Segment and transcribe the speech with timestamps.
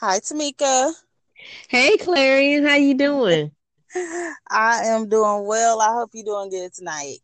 [0.00, 0.92] Hi, Tamika.
[1.68, 3.50] Hey, Clarion, how you doing?
[4.48, 5.80] I am doing well.
[5.80, 7.18] I hope you're doing good tonight.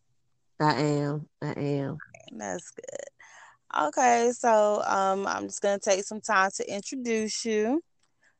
[0.58, 1.28] I am.
[1.40, 1.98] I am.
[2.32, 3.86] That's good.
[3.86, 7.80] Okay, so um, I'm just gonna take some time to introduce you.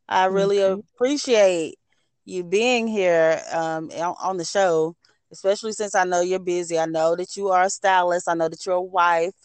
[0.08, 0.82] I really okay.
[0.96, 1.76] appreciate
[2.24, 3.88] you being here um,
[4.20, 4.96] on the show,
[5.30, 6.76] especially since I know you're busy.
[6.76, 8.28] I know that you are a stylist.
[8.28, 9.36] I know that you're a wife.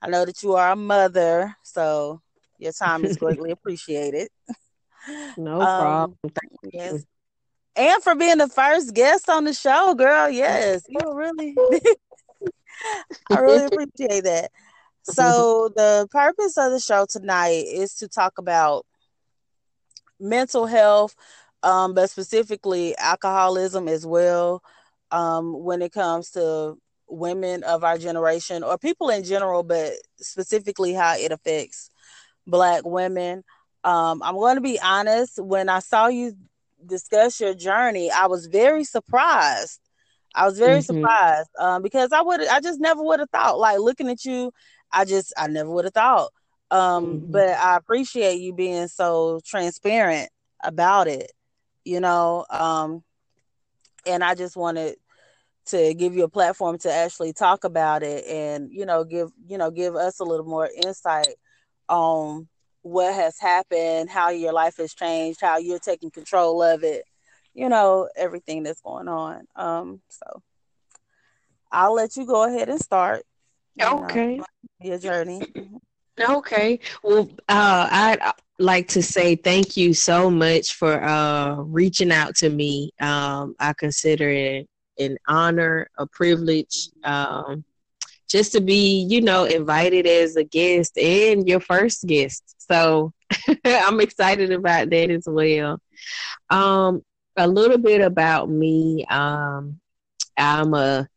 [0.00, 1.56] I know that you are a mother.
[1.64, 2.22] So
[2.58, 4.28] your time is greatly appreciated.
[5.36, 6.16] No um, problem.
[6.72, 7.04] yes.
[7.76, 10.28] And for being the first guest on the show, girl.
[10.28, 11.56] Yes, you really.
[13.30, 14.50] I really appreciate that.
[15.04, 18.84] So the purpose of the show tonight is to talk about
[20.20, 21.14] mental health,
[21.62, 24.62] um, but specifically alcoholism as well.
[25.10, 26.76] Um, when it comes to
[27.08, 31.90] women of our generation or people in general, but specifically how it affects
[32.48, 33.44] black women.
[33.84, 36.34] Um, I'm going to be honest, when I saw you
[36.84, 39.80] discuss your journey, I was very surprised.
[40.34, 40.96] I was very mm-hmm.
[40.98, 44.52] surprised um, because I would I just never would have thought like looking at you,
[44.92, 46.30] I just I never would have thought.
[46.70, 47.32] Um, mm-hmm.
[47.32, 50.30] but I appreciate you being so transparent
[50.62, 51.32] about it,
[51.84, 52.44] you know.
[52.50, 53.02] Um,
[54.06, 54.96] and I just wanted
[55.66, 59.58] to give you a platform to actually talk about it and you know give you
[59.58, 61.28] know give us a little more insight
[61.88, 62.48] on
[62.82, 67.04] what has happened, how your life has changed, how you're taking control of it,
[67.54, 69.46] you know, everything that's going on.
[69.56, 70.42] Um, so
[71.70, 73.22] I'll let you go ahead and start.
[73.80, 74.36] Okay.
[74.36, 74.44] Know,
[74.80, 75.42] your journey.
[76.20, 76.80] Okay.
[77.02, 82.48] Well, uh, I'd like to say thank you so much for uh, reaching out to
[82.48, 82.90] me.
[83.00, 84.66] Um, I consider it
[84.98, 86.88] an honor, a privilege.
[87.04, 87.64] Um,
[88.28, 92.54] just to be, you know, invited as a guest and your first guest.
[92.58, 93.12] So
[93.64, 95.80] I'm excited about that as well.
[96.50, 97.02] Um,
[97.36, 99.04] a little bit about me.
[99.08, 99.80] Um,
[100.36, 101.08] I'm a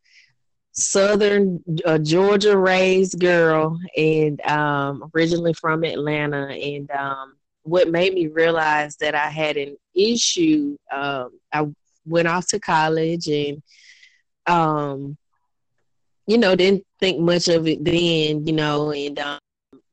[0.74, 1.62] Southern
[2.04, 6.48] Georgia raised girl and um, originally from Atlanta.
[6.48, 11.68] And um, what made me realize that I had an issue, um, I
[12.06, 13.62] went off to college and
[14.48, 15.18] um,
[16.28, 19.40] you know, didn't think much of it then, you know, and um,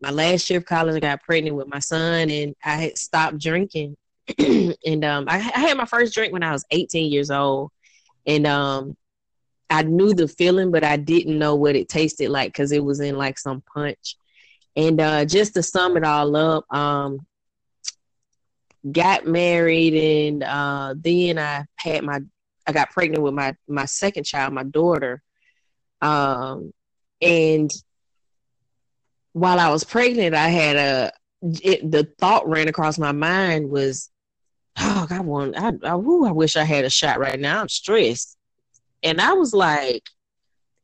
[0.00, 3.38] my last year of college, I got pregnant with my son and I had stopped
[3.38, 3.96] drinking.
[4.38, 7.70] and um, I, I, had my first drink when I was 18 years old.
[8.26, 8.96] And um,
[9.70, 13.00] I knew the feeling, but I didn't know what it tasted like because it was
[13.00, 14.16] in like some punch.
[14.76, 17.26] And uh, just to sum it all up, um,
[18.92, 22.20] got married and uh, then I had my
[22.66, 25.22] I got pregnant with my my second child, my daughter.
[26.00, 26.72] Um,
[27.20, 27.70] and
[29.32, 31.12] while I was pregnant, I had a
[31.62, 34.10] it, the thought ran across my mind was,
[34.78, 37.60] oh, I want, I, I, I wish I had a shot right now.
[37.60, 38.36] I'm stressed,
[39.02, 40.02] and I was like,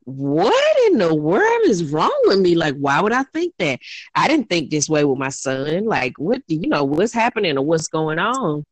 [0.04, 2.54] what in the world is wrong with me?
[2.54, 3.81] Like, why would I think that?
[4.14, 5.86] I didn't think this way with my son.
[5.86, 8.64] Like, what do you know, what's happening or what's going on?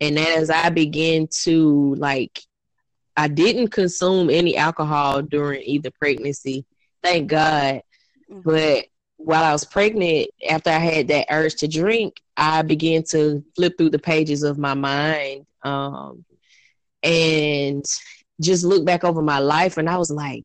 [0.00, 2.40] And as I began to like
[3.16, 6.66] I didn't consume any alcohol during either pregnancy,
[7.02, 7.82] thank God.
[8.30, 8.40] Mm-hmm.
[8.42, 13.42] But while I was pregnant, after I had that urge to drink, I began to
[13.54, 16.24] flip through the pages of my mind um,
[17.02, 17.84] and
[18.40, 19.78] just look back over my life.
[19.78, 20.44] And I was like,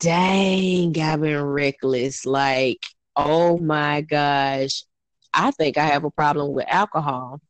[0.00, 2.26] dang, I've been reckless.
[2.26, 2.84] Like,
[3.16, 4.84] oh my gosh,
[5.32, 7.40] I think I have a problem with alcohol.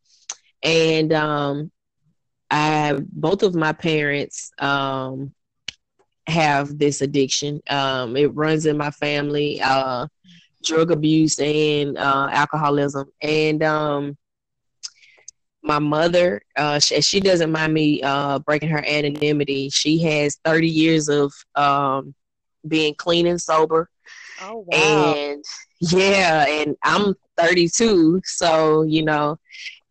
[0.62, 1.72] And um,
[2.52, 5.32] I both of my parents um,
[6.26, 7.62] have this addiction.
[7.68, 10.06] Um, it runs in my family, uh,
[10.62, 13.10] drug abuse and uh, alcoholism.
[13.22, 14.18] And um,
[15.62, 19.70] my mother, uh, she, she, doesn't mind me uh, breaking her anonymity.
[19.70, 22.14] She has 30 years of um,
[22.68, 23.88] being clean and sober.
[24.42, 24.76] Oh, wow.
[24.78, 25.44] And
[25.80, 28.20] yeah, and I'm 32.
[28.24, 29.38] So, you know,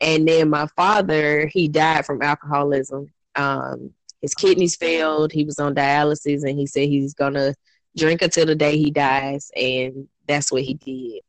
[0.02, 3.08] and then my father, he died from alcoholism.
[3.36, 5.32] Um, his kidneys failed.
[5.32, 7.54] He was on dialysis, and he said he's gonna
[7.96, 11.22] drink until the day he dies, and that's what he did.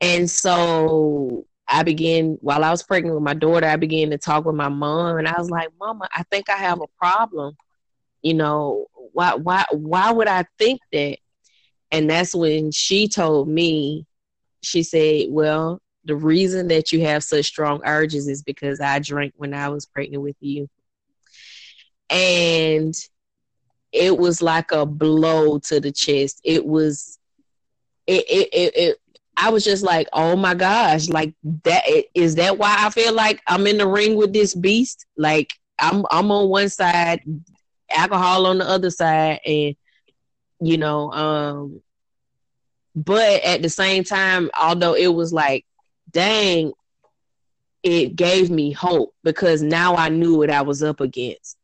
[0.00, 3.66] And so I began while I was pregnant with my daughter.
[3.66, 6.56] I began to talk with my mom, and I was like, "Mama, I think I
[6.56, 7.56] have a problem.
[8.22, 11.18] You know, why, why, why would I think that?"
[11.90, 14.06] And that's when she told me.
[14.64, 19.34] She said, "Well, the reason that you have such strong urges is because I drank
[19.36, 20.68] when I was pregnant with you.
[22.10, 22.94] And
[23.92, 26.40] it was like a blow to the chest.
[26.44, 27.18] It was
[28.06, 28.98] it it it, it
[29.36, 31.34] I was just like, oh my gosh, like
[31.64, 31.84] that
[32.14, 35.06] is that why I feel like I'm in the ring with this beast?
[35.16, 37.22] Like I'm I'm on one side,
[37.90, 39.76] alcohol on the other side, and
[40.60, 41.80] you know, um,
[42.94, 45.64] but at the same time, although it was like,
[46.12, 46.72] dang,
[47.82, 51.56] it gave me hope because now I knew what I was up against.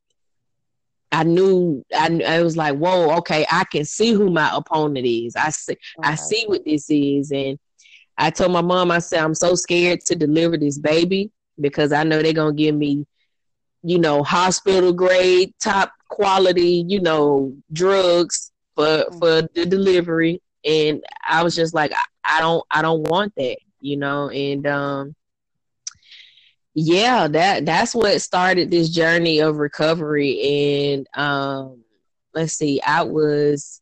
[1.11, 5.37] I knew I, I was like, whoa, okay, I can see who my opponent is.
[5.37, 7.31] I see I see what this is.
[7.31, 7.59] And
[8.19, 11.31] I told my mom, I said, I'm so scared to deliver this baby
[11.61, 13.07] because I know they're gonna give me,
[13.83, 19.19] you know, hospital grade, top quality, you know, drugs for mm-hmm.
[19.19, 20.43] for the delivery.
[20.65, 24.67] And I was just like, I, I don't I don't want that, you know, and
[24.67, 25.15] um
[26.81, 30.93] yeah, that that's what started this journey of recovery.
[30.93, 31.83] And um,
[32.35, 33.81] let's see, I was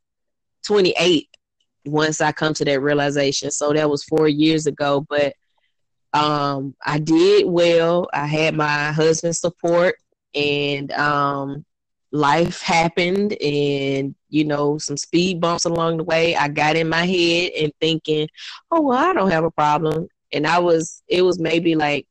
[0.67, 1.29] 28
[1.85, 3.51] once I come to that realization.
[3.51, 5.35] So that was four years ago, but
[6.15, 8.09] um, I did well.
[8.15, 9.97] I had my husband's support,
[10.35, 11.67] and um,
[12.13, 16.37] life happened, and you know some speed bumps along the way.
[16.37, 18.29] I got in my head and thinking,
[18.71, 22.07] "Oh well, I don't have a problem." And I was, it was maybe like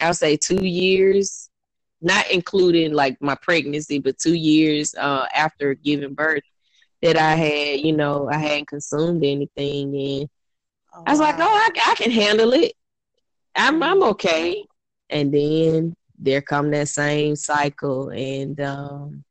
[0.00, 1.50] I'll say two years,
[2.00, 6.44] not including like my pregnancy, but two years uh, after giving birth
[7.02, 10.28] that I had, you know, I hadn't consumed anything, and
[10.94, 11.26] oh, I was wow.
[11.26, 12.72] like, oh, I, I can handle it.
[13.54, 14.64] I'm I'm okay.
[15.10, 19.24] And then there come that same cycle, and um,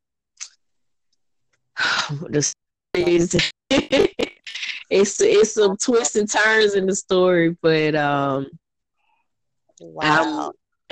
[2.29, 2.53] the
[4.89, 8.47] it's it's some twists and turns in the story, but um,
[9.79, 10.51] wow.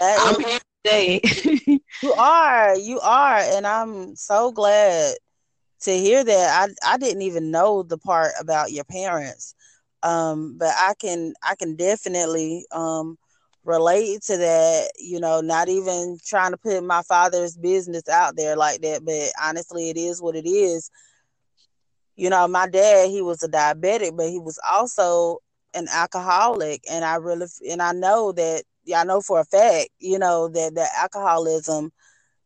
[0.00, 1.20] I'm here today.
[2.02, 5.16] you are, you are, and I'm so glad
[5.80, 6.68] to hear that.
[6.84, 9.54] I I didn't even know the part about your parents,
[10.02, 13.18] um, but I can I can definitely um,
[13.64, 14.90] relate to that.
[14.98, 19.32] You know, not even trying to put my father's business out there like that, but
[19.42, 20.90] honestly, it is what it is.
[22.16, 25.38] You know, my dad he was a diabetic, but he was also
[25.74, 28.64] an alcoholic, and I really and I know that
[28.94, 31.92] I know for a fact, you know, that the alcoholism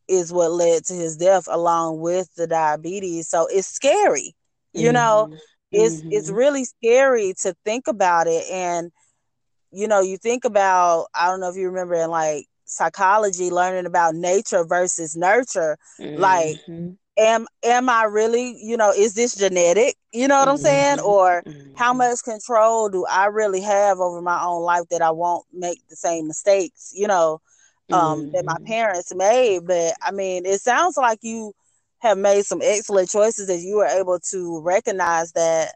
[0.07, 3.27] is what led to his death along with the diabetes.
[3.27, 4.35] So it's scary.
[4.73, 4.93] You mm-hmm.
[4.93, 5.37] know,
[5.71, 6.09] it's mm-hmm.
[6.11, 8.91] it's really scary to think about it and
[9.71, 13.85] you know, you think about I don't know if you remember in like psychology learning
[13.85, 16.19] about nature versus nurture mm-hmm.
[16.19, 16.57] like
[17.17, 19.95] am am I really, you know, is this genetic?
[20.11, 20.97] You know what I'm saying?
[20.97, 21.05] Mm-hmm.
[21.05, 21.43] Or
[21.75, 21.97] how mm-hmm.
[21.97, 25.95] much control do I really have over my own life that I won't make the
[25.95, 27.41] same mistakes, you know,
[27.91, 28.31] um, mm-hmm.
[28.31, 28.65] that my mm-hmm.
[28.65, 29.65] parents made.
[29.65, 31.53] But I mean, it sounds like you
[31.99, 35.73] have made some excellent choices that you were able to recognize that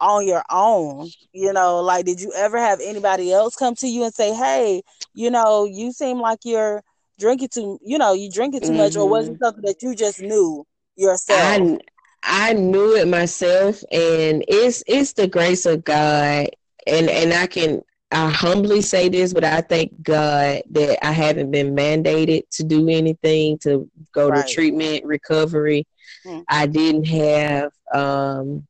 [0.00, 4.04] on your own you know like did you ever have anybody else come to you
[4.04, 4.82] and say hey
[5.14, 6.82] you know you seem like you're
[7.18, 8.78] drinking too you know you drinking too mm-hmm.
[8.78, 11.40] much or was it something that you just knew yourself?
[11.40, 11.78] I,
[12.22, 16.48] I knew it myself, and it's it's the grace of God,
[16.86, 21.50] and and I can I humbly say this, but I thank God that I haven't
[21.50, 24.46] been mandated to do anything to go right.
[24.46, 25.86] to treatment recovery.
[26.24, 26.42] Mm-hmm.
[26.48, 28.66] I didn't have um,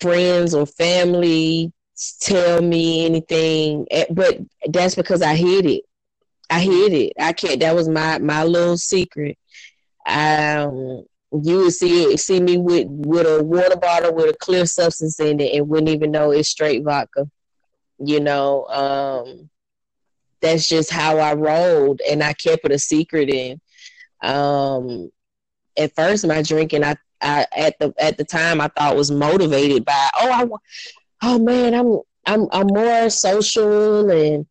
[0.00, 1.72] friends or family
[2.20, 4.38] tell me anything, eh, but
[4.68, 5.84] that's because I hid it.
[6.50, 7.12] I hid it.
[7.18, 7.60] I can't.
[7.60, 9.38] That was my my little secret
[10.06, 15.18] um, you would see see me with with a water bottle with a clear substance
[15.18, 17.28] in it and wouldn't even know it's straight vodka.
[17.98, 19.50] You know, um,
[20.40, 23.30] that's just how I rolled, and I kept it a secret.
[23.30, 23.60] In
[24.22, 25.10] um,
[25.76, 29.84] at first, my drinking, I, I at the at the time, I thought was motivated
[29.84, 30.48] by oh, I,
[31.22, 34.46] oh man, I'm I'm I'm more social and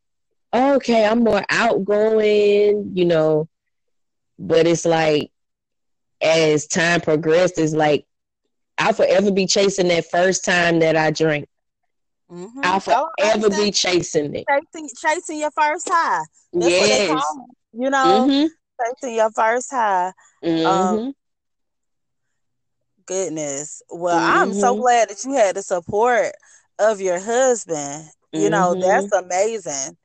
[0.54, 2.92] okay, I'm more outgoing.
[2.94, 3.48] You know,
[4.40, 5.32] but it's like
[6.22, 8.06] as time progressed, is like
[8.78, 11.48] I'll forever be chasing that first time that I drink.
[12.32, 12.62] Mm-hmm.
[12.64, 14.46] I'll forever be chasing it.
[14.50, 16.24] Chasing, chasing your first high.
[16.54, 17.12] That's yes.
[17.12, 18.48] It, you know, mm-hmm.
[18.82, 20.12] chasing your first high.
[20.44, 20.66] Mm-hmm.
[20.66, 21.14] Um,
[23.14, 23.82] goodness.
[23.90, 24.82] Well, I'm so mm-hmm.
[24.82, 26.32] glad that you had the support
[26.80, 28.10] of your husband.
[28.32, 29.26] You know, that's mm-hmm.
[29.26, 29.98] amazing.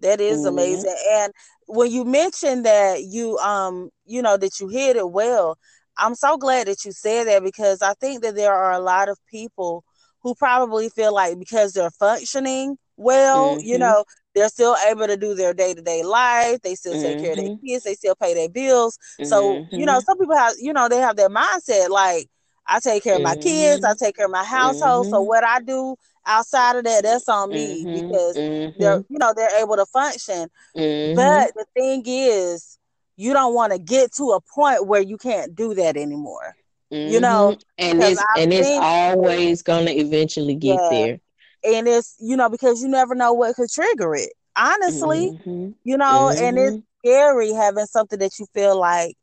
[0.00, 0.48] That is mm-hmm.
[0.48, 0.96] amazing.
[1.12, 1.32] And
[1.66, 5.58] when you mentioned that you um you know that you hid it well
[5.98, 9.08] i'm so glad that you said that because i think that there are a lot
[9.08, 9.84] of people
[10.22, 13.66] who probably feel like because they're functioning well mm-hmm.
[13.66, 14.04] you know
[14.34, 17.22] they're still able to do their day-to-day life they still take mm-hmm.
[17.22, 17.66] care of their mm-hmm.
[17.66, 19.28] kids they still pay their bills mm-hmm.
[19.28, 20.04] so you know mm-hmm.
[20.04, 22.28] some people have you know they have their mindset like
[22.68, 23.84] I take care of my kids.
[23.84, 24.04] I mm-hmm.
[24.04, 25.06] take care of my household.
[25.06, 25.26] So mm-hmm.
[25.26, 25.96] what I do
[26.26, 28.08] outside of that, that's on me mm-hmm.
[28.08, 30.48] because they're you know they're able to function.
[30.74, 32.78] But the thing is,
[33.16, 36.54] you don't want to get to a point where you can't do that anymore.
[36.92, 37.12] Mm-hmm.
[37.12, 41.20] You know, and it's and it's always gonna eventually get yeah, there.
[41.64, 44.32] And it's you know because you never know what could trigger it.
[44.56, 45.70] Honestly, mm-hmm.
[45.82, 46.44] you know, mm-hmm.
[46.44, 47.08] and it's mm-hmm.
[47.08, 49.16] scary having something that you feel like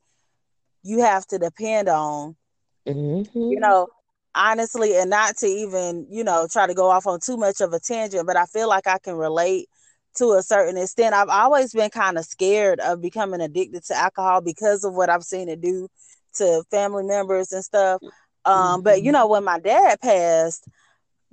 [0.84, 2.36] you have to depend on.
[2.88, 3.40] Mm-hmm.
[3.40, 3.88] You know,
[4.36, 7.74] honestly, and not to even you know try to go off on too much of
[7.74, 9.70] a tangent, but I feel like I can relate
[10.16, 11.16] to a certain extent.
[11.16, 15.24] I've always been kind of scared of becoming addicted to alcohol because of what I've
[15.24, 15.88] seen it do
[16.36, 18.02] to family members and stuff.
[18.46, 18.82] Um, mm-hmm.
[18.82, 19.14] but you mm-hmm.
[19.14, 20.68] know, when my dad passed,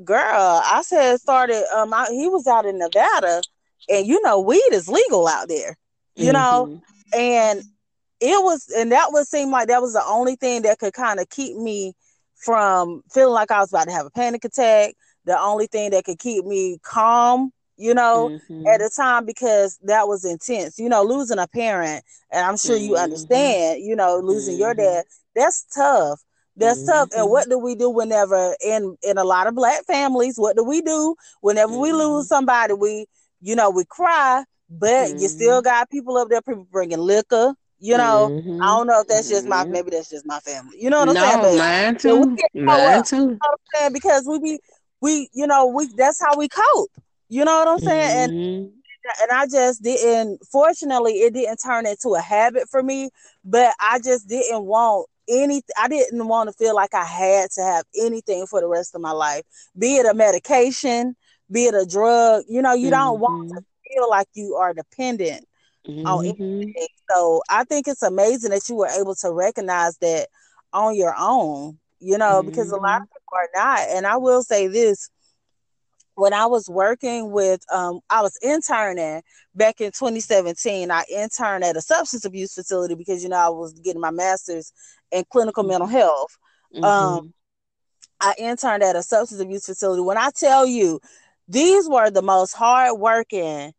[0.05, 1.65] girl, I said started.
[1.75, 3.43] Um, I, he was out in Nevada,
[3.89, 5.77] and you know, weed is legal out there.
[6.17, 6.33] You mm-hmm.
[6.33, 6.83] know,
[7.17, 7.63] and
[8.21, 11.21] it was, and that would seem like that was the only thing that could kind
[11.21, 11.95] of keep me
[12.37, 14.95] from feeling like I was about to have a panic attack.
[15.25, 18.67] The only thing that could keep me calm you know, mm-hmm.
[18.67, 20.79] at a time because that was intense.
[20.79, 22.91] You know, losing a parent, and I'm sure mm-hmm.
[22.91, 24.61] you understand, you know, losing mm-hmm.
[24.61, 26.21] your dad, that's tough.
[26.57, 27.09] That's tough.
[27.13, 27.31] And mm-hmm.
[27.31, 30.83] what do we do whenever in in a lot of black families, what do we
[30.83, 32.35] do whenever we lose mm-hmm.
[32.35, 32.75] somebody?
[32.75, 33.07] We,
[33.41, 35.69] you know, we cry, but you still mm-hmm.
[35.69, 38.63] got people up there people bringing liquor, you know, mm-hmm.
[38.63, 40.77] I don't know if that's just my maybe that's just my family.
[40.79, 41.41] You know what I'm no, saying?
[41.41, 42.37] But, mine too.
[42.61, 43.17] Mine too.
[43.17, 43.93] You know what I'm saying?
[43.95, 44.61] Because we be
[45.01, 46.91] we, you know, we that's how we cope.
[47.31, 48.31] You know what I'm saying?
[48.31, 48.63] Mm-hmm.
[48.63, 48.73] And
[49.23, 53.09] and I just didn't fortunately it didn't turn into a habit for me,
[53.45, 57.63] but I just didn't want any I didn't want to feel like I had to
[57.63, 59.45] have anything for the rest of my life.
[59.79, 61.17] Be it a medication,
[61.51, 62.91] be it a drug, you know, you mm-hmm.
[62.91, 63.95] don't want to mm-hmm.
[63.95, 65.47] feel like you are dependent
[65.91, 66.07] mm-hmm.
[66.07, 66.75] on anything.
[67.11, 70.29] So I think it's amazing that you were able to recognize that
[70.73, 73.15] on your own, you know, because a lot of mm-hmm.
[73.15, 73.97] people are not.
[73.97, 75.11] And I will say this
[76.15, 79.23] when I was working with, um, I was interning
[79.55, 80.91] back in 2017.
[80.91, 84.73] I interned at a substance abuse facility because, you know, I was getting my master's
[85.11, 85.97] in clinical mental mm-hmm.
[85.97, 86.37] health.
[86.75, 86.85] Mm-hmm.
[86.85, 87.35] Um,
[88.21, 90.03] I interned at a substance abuse facility.
[90.03, 91.01] When I tell you,
[91.49, 93.73] these were the most hardworking,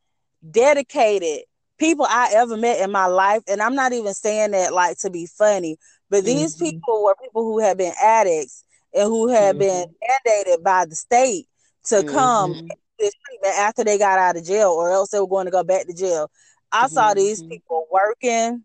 [0.49, 1.43] dedicated
[1.81, 3.41] people I ever met in my life.
[3.47, 5.77] And I'm not even saying that like to be funny,
[6.11, 6.65] but these mm-hmm.
[6.65, 9.59] people were people who had been addicts and who had mm-hmm.
[9.59, 9.95] been
[10.27, 11.47] mandated by the state
[11.85, 12.09] to mm-hmm.
[12.09, 12.53] come
[12.99, 15.63] this treatment after they got out of jail, or else they were going to go
[15.63, 16.29] back to jail.
[16.71, 16.93] I mm-hmm.
[16.93, 18.63] saw these people working.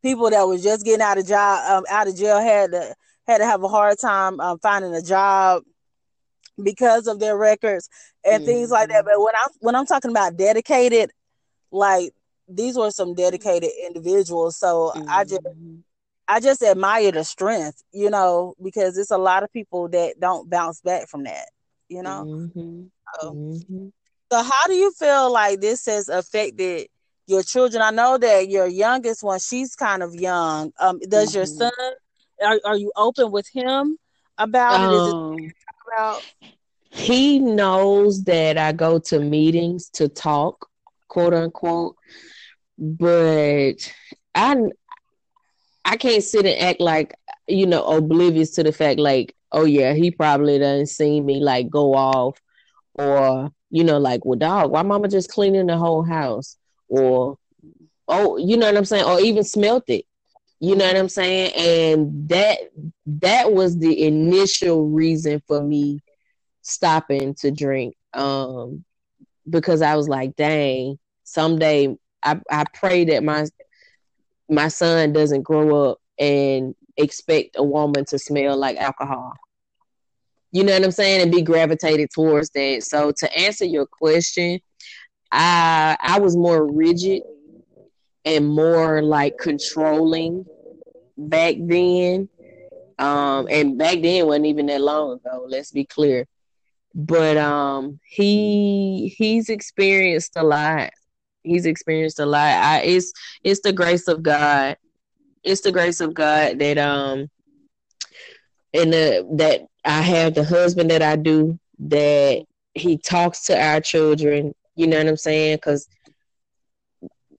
[0.00, 2.94] People that was just getting out of job, um, out of jail had to
[3.26, 5.62] had to have a hard time um, finding a job
[6.62, 7.88] because of their records
[8.24, 8.46] and mm-hmm.
[8.46, 9.04] things like that.
[9.04, 9.10] Mm-hmm.
[9.12, 11.10] But when I'm when I'm talking about dedicated,
[11.70, 12.12] like
[12.48, 14.56] these were some dedicated individuals.
[14.56, 15.76] So I just mm-hmm.
[16.28, 20.48] I just admire the strength, you know, because it's a lot of people that don't
[20.48, 21.48] bounce back from that
[21.90, 22.24] you know.
[22.24, 22.84] Mm-hmm.
[23.20, 23.88] So, mm-hmm.
[24.32, 26.86] so, how do you feel like this has affected
[27.26, 27.82] your children?
[27.82, 30.72] I know that your youngest one, she's kind of young.
[30.78, 31.38] Um, does mm-hmm.
[31.38, 31.72] your son?
[32.42, 33.98] Are, are you open with him
[34.38, 35.52] about um, it?
[35.86, 36.22] about?
[36.92, 40.68] He knows that I go to meetings to talk,
[41.10, 41.96] quote unquote,
[42.78, 43.92] but
[44.34, 44.56] I
[45.84, 47.14] I can't sit and act like
[47.46, 51.68] you know oblivious to the fact like oh yeah, he probably doesn't see me like
[51.68, 52.40] go off
[52.94, 56.56] or you know, like, well, dog, why mama just cleaning the whole house?
[56.88, 57.38] Or
[58.08, 59.04] oh, you know what I'm saying?
[59.04, 60.04] Or even smelt it.
[60.58, 61.52] You know what I'm saying?
[61.54, 62.58] And that
[63.06, 66.00] that was the initial reason for me
[66.62, 67.94] stopping to drink.
[68.12, 68.84] Um
[69.50, 73.46] because I was like, dang, someday I, I pray that my
[74.48, 79.32] my son doesn't grow up and expect a woman to smell like alcohol.
[80.52, 81.22] You know what I'm saying?
[81.22, 82.82] And be gravitated towards that.
[82.82, 84.60] So to answer your question,
[85.30, 87.22] I I was more rigid
[88.24, 90.44] and more like controlling
[91.16, 92.28] back then.
[92.98, 96.26] Um, and back then wasn't even that long ago, let's be clear.
[96.94, 100.90] But um he he's experienced a lot.
[101.42, 102.40] He's experienced a lot.
[102.40, 103.12] I it's
[103.44, 104.76] it's the grace of God
[105.42, 107.28] it's the grace of God that um
[108.72, 112.44] and the, that I have the husband that I do that
[112.74, 114.54] he talks to our children.
[114.76, 115.56] You know what I'm saying?
[115.56, 115.88] Because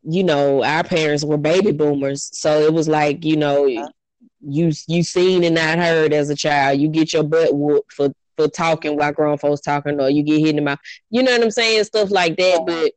[0.03, 5.03] you know our parents were baby boomers, so it was like you know you you
[5.03, 6.79] seen and not heard as a child.
[6.79, 8.10] You get your butt whooped for
[8.41, 10.79] for talking while grown folks talking, or you get hit in the mouth.
[11.10, 11.83] You know what I'm saying?
[11.86, 12.63] Stuff like that.
[12.65, 12.91] But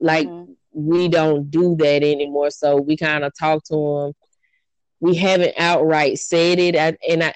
[0.00, 0.52] like mm-hmm.
[0.72, 2.50] we don't do that anymore.
[2.50, 4.12] So we kind of talk to them
[5.00, 7.34] we haven't outright said it I, and i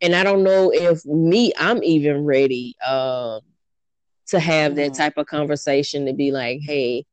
[0.00, 3.40] and i don't know if me i'm even ready uh,
[4.28, 4.80] to have mm-hmm.
[4.80, 7.04] that type of conversation to be like hey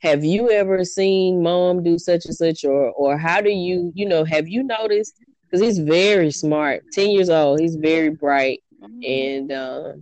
[0.00, 4.06] have you ever seen mom do such and such or or how do you you
[4.06, 5.14] know have you noticed
[5.48, 9.00] because he's very smart 10 years old he's very bright mm-hmm.
[9.04, 9.92] and uh,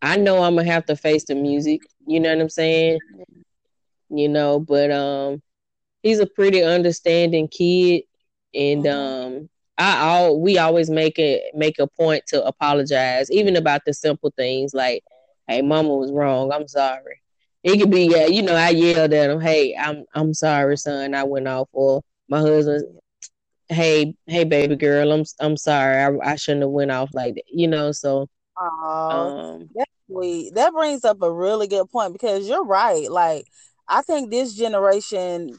[0.00, 2.98] i know i'm gonna have to face the music you know what i'm saying
[4.10, 5.42] you know but um
[6.02, 8.02] he's a pretty understanding kid
[8.54, 9.36] and mm-hmm.
[9.36, 13.94] um i all we always make it make a point to apologize even about the
[13.94, 15.04] simple things like
[15.48, 17.22] hey mama was wrong i'm sorry
[17.62, 21.14] it could be, yeah, you know, I yelled at him, "Hey, I'm I'm sorry, son.
[21.14, 22.98] I went off." Or my husband,
[23.72, 26.02] "Hey, hey, baby girl, I'm I'm sorry.
[26.02, 28.28] I, I shouldn't have went off like that." You know, so.
[28.58, 30.54] Oh, um, that's sweet.
[30.54, 33.10] That brings up a really good point because you're right.
[33.10, 33.46] Like,
[33.88, 35.58] I think this generation,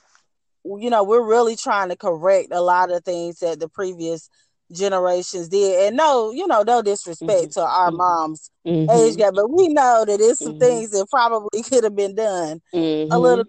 [0.63, 4.29] you know, we're really trying to correct a lot of things that the previous
[4.71, 5.87] generations did.
[5.87, 7.59] And no, you know, no disrespect mm-hmm.
[7.59, 7.97] to our mm-hmm.
[7.97, 8.89] moms mm-hmm.
[8.91, 10.59] age gap, but we know that it's some mm-hmm.
[10.59, 13.13] things that probably could have been done a mm-hmm.
[13.13, 13.45] little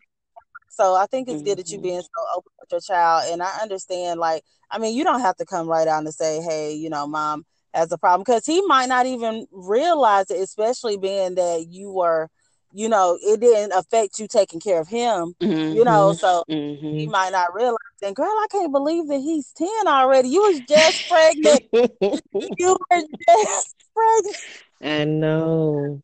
[0.75, 1.83] so I think it's good that you mm-hmm.
[1.83, 3.31] being so open with your child.
[3.33, 6.41] And I understand, like, I mean, you don't have to come right out and say,
[6.43, 10.97] hey, you know, mom has a problem because he might not even realize it, especially
[10.97, 12.29] being that you were
[12.75, 15.77] you know, it didn't affect you taking care of him, mm-hmm.
[15.77, 16.85] you know, so mm-hmm.
[16.85, 17.79] he might not realize.
[18.03, 20.29] And girl, I can't believe that he's 10 already.
[20.29, 21.63] You was just pregnant.
[22.59, 24.37] you were just pregnant.
[24.83, 26.03] I know.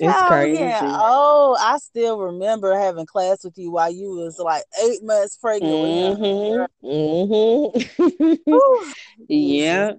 [0.00, 0.60] It's oh, crazy.
[0.60, 0.80] Yeah.
[0.84, 6.18] Oh, I still remember having class with you while you was like eight months pregnant
[6.18, 6.86] mm-hmm.
[6.86, 8.90] Mm-hmm.
[9.28, 9.92] yeah.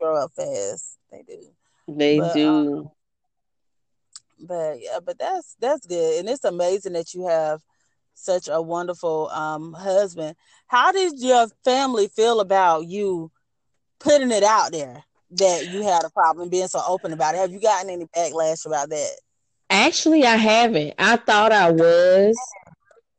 [0.00, 0.98] Grow up fast.
[1.12, 1.42] They do.
[1.88, 2.48] They but, do.
[2.48, 2.90] Um,
[4.40, 7.60] but yeah, but that's that's good, and it's amazing that you have
[8.14, 10.36] such a wonderful um, husband.
[10.66, 13.30] How did your family feel about you
[13.98, 17.38] putting it out there that you had a problem being so open about it?
[17.38, 19.12] Have you gotten any backlash about that?
[19.70, 20.94] Actually, I haven't.
[20.98, 22.38] I thought I was.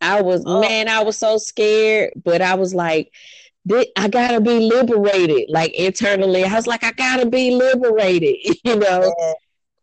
[0.01, 0.61] I was oh.
[0.61, 3.11] man, I was so scared, but I was like,
[3.95, 5.49] I gotta be liberated.
[5.49, 9.13] Like internally, I was like, I gotta be liberated, you know.
[9.19, 9.33] Yeah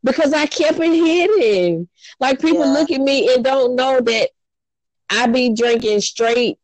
[0.07, 1.89] because I kept it hidden.
[2.21, 2.73] Like people yeah.
[2.73, 4.31] look at me and don't know that
[5.11, 6.59] I be drinking straight.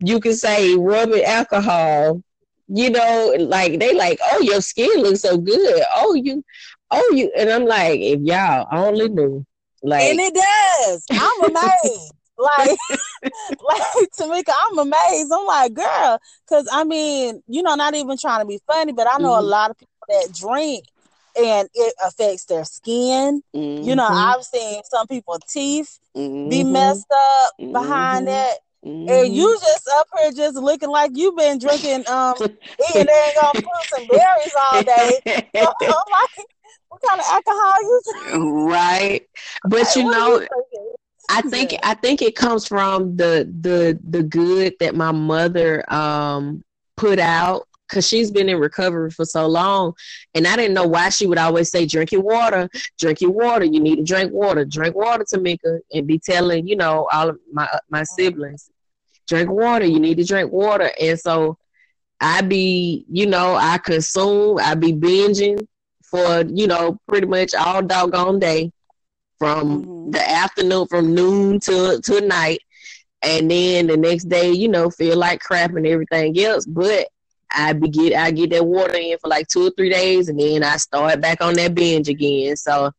[0.00, 2.22] You can say rubbing alcohol.
[2.66, 5.82] You know, like they like, oh, your skin looks so good.
[5.96, 6.44] Oh, you,
[6.90, 9.44] oh, you, and I'm like, if y'all only knew,
[9.82, 11.06] like, and it does.
[11.10, 12.12] I'm amazed.
[12.38, 12.78] like,
[13.22, 15.32] like Tamika, I'm amazed.
[15.32, 19.08] I'm like, girl, because I mean, you know, not even trying to be funny, but
[19.08, 19.44] I know mm-hmm.
[19.44, 20.84] a lot of people that drink
[21.38, 23.42] and it affects their skin.
[23.54, 23.88] Mm-hmm.
[23.88, 24.38] You know, mm-hmm.
[24.38, 26.48] I've seen some people teeth mm-hmm.
[26.48, 28.52] be messed up behind mm-hmm.
[28.52, 28.58] it.
[28.86, 29.08] Mm-hmm.
[29.08, 33.52] And you just up here just looking like you've been drinking um eating dang on
[33.52, 35.20] fruits and berries all day.
[35.56, 36.46] I'm like,
[37.00, 38.70] what kind of alcohol you drink?
[38.70, 39.28] Right.
[39.64, 40.94] But you know you
[41.28, 41.80] I think yeah.
[41.82, 46.64] I think it comes from the the the good that my mother um
[46.96, 49.94] put out because she's been in recovery for so long.
[50.34, 53.64] And I didn't know why she would always say, drink your water, drink your water.
[53.64, 57.38] You need to drink water, drink water, Tamika, and be telling, you know, all of
[57.50, 58.70] my, my siblings,
[59.26, 59.86] drink water.
[59.86, 60.90] You need to drink water.
[61.00, 61.56] And so
[62.20, 65.66] I be, you know, I consume, I be binging
[66.10, 68.72] for, you know, pretty much all doggone day
[69.38, 70.10] from mm-hmm.
[70.10, 72.60] the afternoon, from noon to, to night.
[73.22, 76.64] And then the next day, you know, feel like crap and everything else.
[76.66, 77.08] But
[77.50, 80.38] I be get I get that water in for like two or three days, and
[80.38, 82.56] then I start back on that binge again.
[82.56, 82.92] So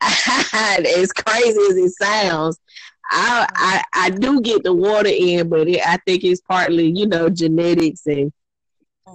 [0.02, 2.58] as crazy as it sounds,
[3.10, 7.06] I I, I do get the water in, but it, I think it's partly you
[7.06, 8.32] know genetics and.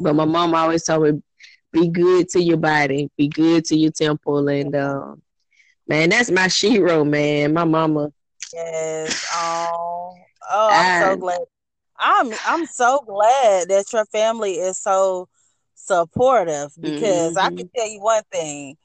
[0.02, 1.22] But my mom always told me,
[1.72, 5.22] be good to your body, be good to your temple, and um,
[5.88, 7.54] man, that's my shero, man.
[7.54, 8.12] My mama.
[8.54, 9.28] Yes.
[9.36, 10.16] Oh,
[10.52, 11.40] oh, I'm I, so glad
[12.00, 15.28] I'm I'm so glad that your family is so
[15.76, 17.38] supportive because mm-hmm.
[17.38, 17.68] I can mm-hmm.
[17.76, 18.78] tell you one thing.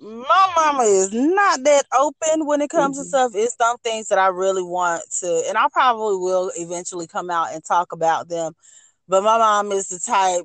[0.00, 3.04] My mama is not that open when it comes mm-hmm.
[3.04, 3.32] to stuff.
[3.34, 7.52] It's some things that I really want to, and I probably will eventually come out
[7.52, 8.54] and talk about them.
[9.06, 10.44] But my mom is the type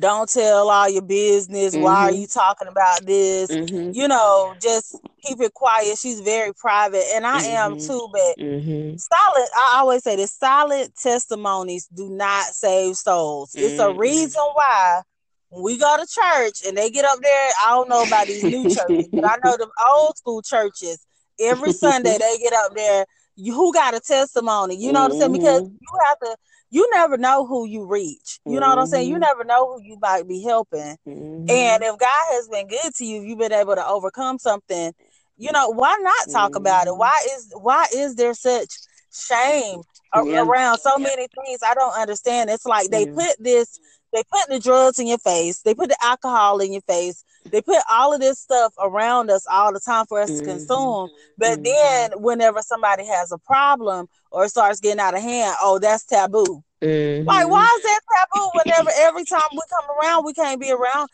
[0.00, 1.74] don't tell all your business.
[1.74, 1.82] Mm-hmm.
[1.82, 2.20] Why are mm-hmm.
[2.20, 3.50] you talking about this?
[3.50, 3.92] Mm-hmm.
[3.92, 5.98] You know, just keep it quiet.
[5.98, 7.74] She's very private, and I mm-hmm.
[7.74, 8.08] am too.
[8.12, 8.96] But mm-hmm.
[8.96, 13.54] solid, I always say this solid testimonies do not save souls.
[13.54, 13.98] It's a mm-hmm.
[13.98, 15.02] reason why
[15.50, 17.50] we go to church and they get up there.
[17.66, 20.98] I don't know about these new churches, but I know the old school churches.
[21.40, 23.04] Every Sunday they get up there
[23.36, 24.76] You who got a testimony.
[24.76, 25.32] You know what I'm saying?
[25.32, 26.36] Because you have to
[26.70, 28.40] you never know who you reach.
[28.44, 28.70] You know mm-hmm.
[28.70, 29.08] what I'm saying?
[29.08, 29.22] You mm-hmm.
[29.22, 30.96] never know who you might be helping.
[31.06, 31.50] Mm-hmm.
[31.50, 34.92] And if God has been good to you, you've been able to overcome something.
[35.36, 36.56] You know, why not talk mm-hmm.
[36.58, 36.90] about it?
[36.90, 36.98] Mm-hmm.
[36.98, 38.72] Why is why is there such
[39.12, 39.82] shame
[40.14, 40.42] yeah.
[40.42, 41.60] around so many things?
[41.64, 42.50] I don't understand.
[42.50, 43.78] It's like they put this
[44.12, 47.62] they put the drugs in your face, they put the alcohol in your face, they
[47.62, 50.40] put all of this stuff around us all the time for us mm-hmm.
[50.40, 51.10] to consume.
[51.38, 51.62] But mm-hmm.
[51.62, 56.62] then whenever somebody has a problem or starts getting out of hand, oh, that's taboo.
[56.82, 57.26] Mm-hmm.
[57.26, 61.08] Like, why is that taboo whenever every time we come around, we can't be around?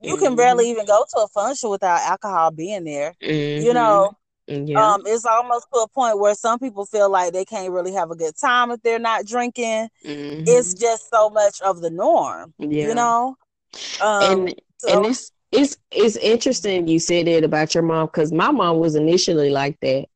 [0.00, 0.72] You can barely mm-hmm.
[0.72, 3.14] even go to a function without alcohol being there.
[3.20, 4.12] You know,
[4.48, 4.66] mm-hmm.
[4.66, 4.94] yeah.
[4.94, 8.10] um, it's almost to a point where some people feel like they can't really have
[8.10, 9.88] a good time if they're not drinking.
[10.04, 10.44] Mm-hmm.
[10.46, 12.88] It's just so much of the norm, yeah.
[12.88, 13.36] you know.
[14.02, 18.32] Um, and so, and it's it's it's interesting you said it about your mom because
[18.32, 20.06] my mom was initially like that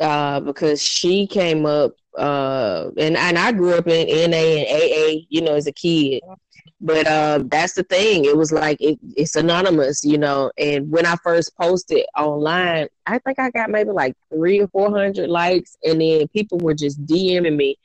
[0.00, 5.24] uh, because she came up uh, and and I grew up in NA and AA,
[5.28, 6.22] you know, as a kid.
[6.80, 8.24] But uh, that's the thing.
[8.24, 10.52] It was like it, it's anonymous, you know.
[10.58, 14.90] And when I first posted online, I think I got maybe like three or four
[14.90, 17.76] hundred likes, and then people were just DMing me,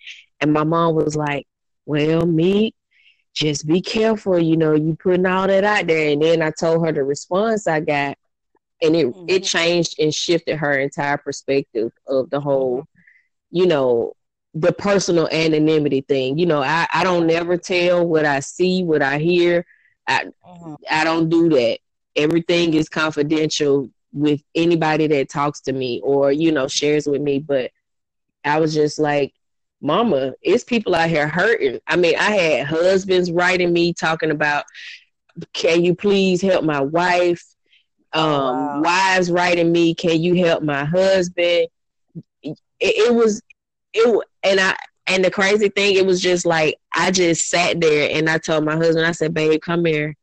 [0.41, 1.47] and my mom was like,
[1.85, 2.73] "Well, me,
[3.33, 6.11] just be careful, you know, you putting all that out there.
[6.11, 8.17] And then I told her the response I got,
[8.81, 9.25] and it mm-hmm.
[9.27, 13.57] it changed and shifted her entire perspective of the whole, mm-hmm.
[13.57, 14.13] you know,
[14.53, 16.37] the personal anonymity thing.
[16.37, 19.65] You know, I, I don't never tell what I see, what I hear.
[20.07, 20.75] I mm-hmm.
[20.89, 21.79] I don't do that.
[22.15, 27.39] Everything is confidential with anybody that talks to me or, you know, shares with me.
[27.39, 27.71] But
[28.45, 29.33] I was just like,
[29.83, 31.79] mama, it's people out here hurting.
[31.87, 34.65] I mean, I had husbands writing me talking about,
[35.53, 37.43] can you please help my wife?
[38.13, 38.81] Um, wow.
[38.81, 41.67] wives writing me, can you help my husband?
[42.41, 43.41] It, it was,
[43.93, 44.75] it, and I,
[45.07, 48.63] and the crazy thing, it was just like I just sat there and I told
[48.65, 50.15] my husband, I said, "Babe, come here."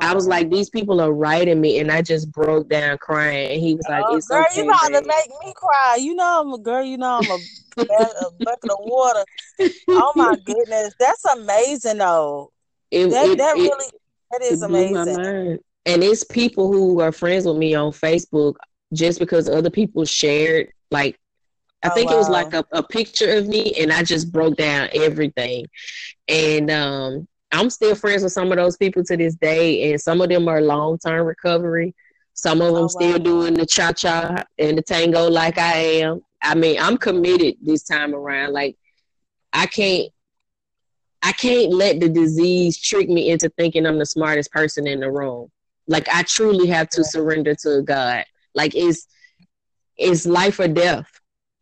[0.00, 3.52] I was like, these people are writing me, and I just broke down crying.
[3.52, 5.98] And he was like, "It's girl, okay, you about to make me cry.
[6.00, 6.84] You know I'm a girl.
[6.84, 9.24] You know I'm a, a bucket of water.
[9.88, 12.52] Oh my goodness, that's amazing though.
[12.90, 13.90] It, that it, that it, really
[14.30, 15.58] that is amazing.
[15.86, 18.54] And it's people who are friends with me on Facebook
[18.92, 21.18] just because other people shared like
[21.82, 22.16] I oh, think wow.
[22.16, 25.66] it was like a, a picture of me and I just broke down everything.
[26.28, 30.20] And um I'm still friends with some of those people to this day, and some
[30.20, 31.94] of them are long term recovery.
[32.34, 35.74] Some of oh, them oh, still doing the cha cha and the tango like I
[35.74, 36.20] am.
[36.42, 38.52] I mean, I'm committed this time around.
[38.52, 38.76] Like,
[39.52, 40.08] I can't,
[41.22, 45.10] I can't let the disease trick me into thinking I'm the smartest person in the
[45.10, 45.48] room.
[45.88, 48.24] Like, I truly have to surrender to God.
[48.54, 49.08] Like, it's,
[49.96, 51.10] it's life or death.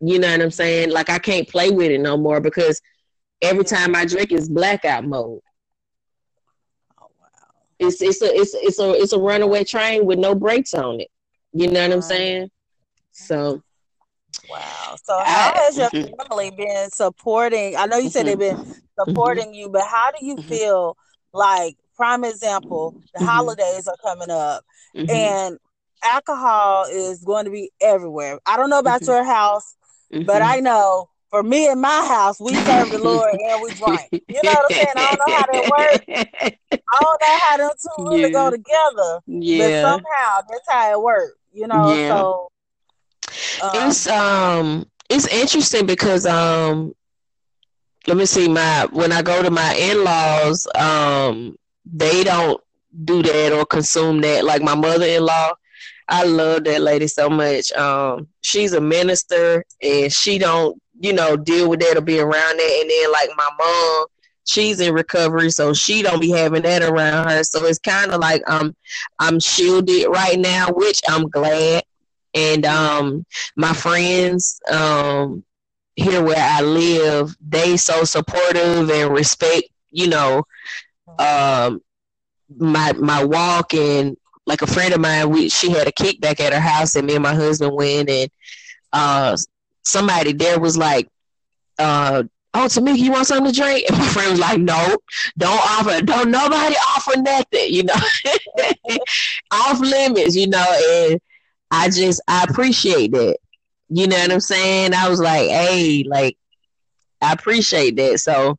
[0.01, 0.91] You know what I'm saying?
[0.91, 2.83] Like, I can't play with it no more because
[3.41, 5.41] every time I drink, it's blackout mode.
[7.79, 11.09] It's it's a it's it's a it's a runaway train with no brakes on it.
[11.53, 12.51] You know what I'm saying?
[13.13, 13.63] So
[14.51, 14.97] Wow.
[15.03, 16.15] So how has your mm-hmm.
[16.29, 17.77] family been supporting?
[17.77, 18.73] I know you said they've been mm-hmm.
[19.09, 20.49] supporting you, but how do you mm-hmm.
[20.49, 20.97] feel
[21.33, 25.59] like prime example, the holidays are coming up and
[26.05, 28.39] alcohol is going to be everywhere.
[28.47, 29.77] I don't know about your house,
[30.11, 34.09] but I know for me in my house, we serve the Lord and we drink.
[34.13, 34.87] You know what I'm saying?
[34.97, 36.59] I don't know how that works.
[36.73, 38.17] I don't know how them two yeah.
[38.17, 39.21] really go together.
[39.27, 39.83] Yeah.
[39.83, 41.39] But somehow that's how it works.
[41.53, 42.09] You know, yeah.
[42.09, 42.49] so
[43.63, 46.95] um, it's um it's interesting because um
[48.07, 52.61] let me see my when I go to my in laws, um, they don't
[53.05, 54.45] do that or consume that.
[54.45, 55.53] Like my mother in law,
[56.09, 57.73] I love that lady so much.
[57.73, 62.59] Um, she's a minister and she don't you know, deal with that or be around
[62.59, 62.79] that.
[62.81, 64.07] And then like my mom,
[64.45, 67.45] she's in recovery, so she don't be having that around her.
[67.45, 68.75] So it's kind of like um
[69.19, 71.83] I'm shielded right now, which I'm glad.
[72.35, 75.45] And um my friends um
[75.97, 80.45] here where I live, they so supportive and respect, you know,
[81.19, 81.81] um
[82.57, 86.53] my my walk and like a friend of mine, we she had a kickback at
[86.53, 88.31] her house and me and my husband went and
[88.93, 89.37] uh
[89.87, 91.09] somebody there was like,
[91.79, 93.87] uh, oh, Tamika, you want something to drink?
[93.91, 94.99] And my friend was like, no,
[95.39, 97.95] don't offer, don't nobody offer nothing, you know,
[99.51, 101.21] off limits, you know, and
[101.71, 103.39] I just, I appreciate that.
[103.89, 104.95] You know what I'm saying?
[104.95, 106.37] I was like, hey, like,
[107.23, 108.19] I appreciate that.
[108.19, 108.59] So,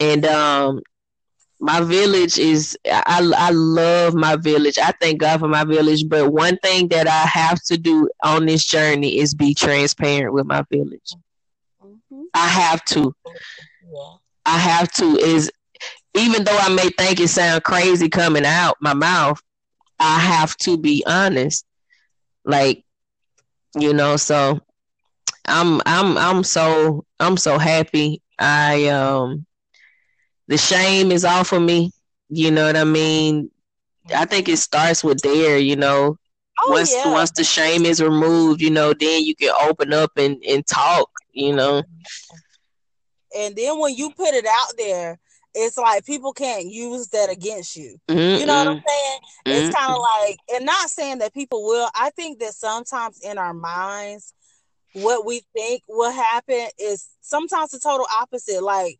[0.00, 0.80] and, um,
[1.64, 4.76] my village is I, I love my village.
[4.76, 6.06] I thank god for my village.
[6.06, 10.44] But one thing that i have to do on this journey is be transparent with
[10.44, 11.14] my village.
[11.82, 12.24] Mm-hmm.
[12.34, 13.14] i have to.
[13.24, 14.14] Yeah.
[14.44, 15.50] i have to is
[16.12, 19.40] even though i may think it sound crazy coming out my mouth
[19.98, 21.64] i have to be honest.
[22.44, 22.84] Like
[23.74, 24.60] you know so
[25.46, 28.20] i'm i'm i'm so i'm so happy.
[28.38, 29.46] I um
[30.48, 31.90] the shame is off of me.
[32.28, 33.50] You know what I mean?
[34.14, 36.18] I think it starts with there, you know.
[36.62, 37.10] Oh, once yeah.
[37.10, 41.10] once the shame is removed, you know, then you can open up and, and talk,
[41.32, 41.82] you know.
[43.36, 45.18] And then when you put it out there,
[45.54, 47.96] it's like people can't use that against you.
[48.08, 48.40] Mm-mm.
[48.40, 49.18] You know what I'm saying?
[49.46, 49.66] Mm-mm.
[49.66, 51.88] It's kind of like, and not saying that people will.
[51.94, 54.32] I think that sometimes in our minds,
[54.94, 58.62] what we think will happen is sometimes the total opposite.
[58.62, 58.98] Like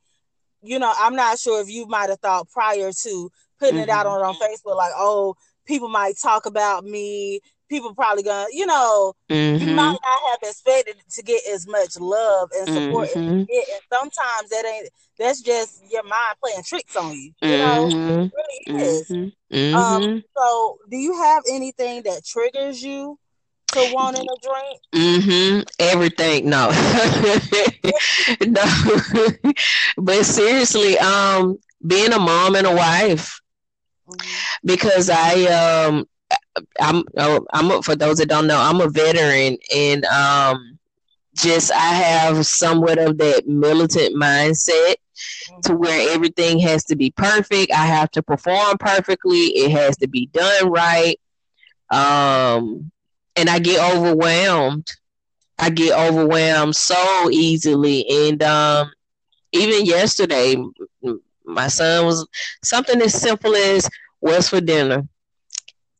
[0.64, 3.82] you know, I'm not sure if you might have thought prior to putting mm-hmm.
[3.84, 4.24] it out mm-hmm.
[4.24, 7.40] on, on Facebook, like, oh, people might talk about me.
[7.70, 9.68] People probably gonna, you know, mm-hmm.
[9.68, 13.18] you might not have expected to get as much love and support mm-hmm.
[13.20, 13.68] as you get.
[13.72, 17.32] And sometimes that ain't that's just your mind playing tricks on you.
[17.40, 18.32] You know, it
[18.68, 19.08] really is.
[19.08, 19.74] Mm-hmm.
[19.74, 20.18] Um, mm-hmm.
[20.36, 23.18] so do you have anything that triggers you
[23.74, 24.80] to wanting a drink?
[24.94, 25.60] Mm-hmm.
[25.78, 26.48] Everything.
[26.48, 26.70] No.
[28.46, 29.52] no.
[29.98, 33.40] but seriously, um, being a mom and a wife.
[34.08, 34.66] Mm-hmm.
[34.66, 36.06] Because I um
[36.80, 40.78] I'm oh, I'm a, for those that don't know, I'm a veteran and um
[41.36, 45.60] just I have somewhat of that militant mindset mm-hmm.
[45.64, 47.72] to where everything has to be perfect.
[47.72, 49.46] I have to perform perfectly.
[49.46, 51.18] It has to be done right.
[51.90, 52.90] Um
[53.36, 54.90] and I get overwhelmed.
[55.58, 58.06] I get overwhelmed so easily.
[58.08, 58.90] And um,
[59.52, 60.56] even yesterday,
[61.44, 62.26] my son was
[62.62, 63.88] something as simple as
[64.20, 65.06] what's for dinner.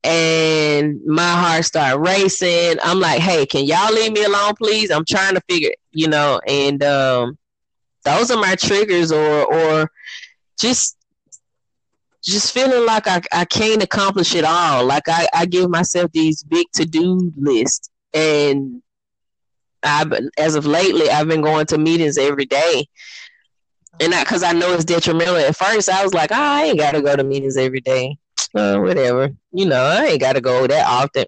[0.03, 2.77] And my heart started racing.
[2.83, 4.91] I'm like, hey, can y'all leave me alone, please?
[4.91, 7.39] I'm trying to figure, you know, and um,
[8.05, 9.91] those are my triggers or or
[10.61, 10.97] just
[12.25, 14.85] just feeling like I, I can't accomplish it all.
[14.85, 17.91] Like I, I give myself these big to do lists.
[18.13, 18.83] And
[19.83, 20.05] I,
[20.39, 22.87] as of lately, I've been going to meetings every day.
[24.01, 25.37] And not because I know it's detrimental.
[25.37, 28.17] At first, I was like, oh, I ain't got to go to meetings every day.
[28.57, 29.31] Uh, whatever.
[29.51, 31.25] You know, I ain't got to go that often.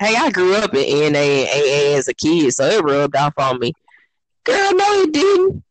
[0.00, 3.34] Hey, I grew up in NA and AA as a kid, so it rubbed off
[3.36, 3.74] on me.
[4.44, 5.62] Girl, no, it didn't.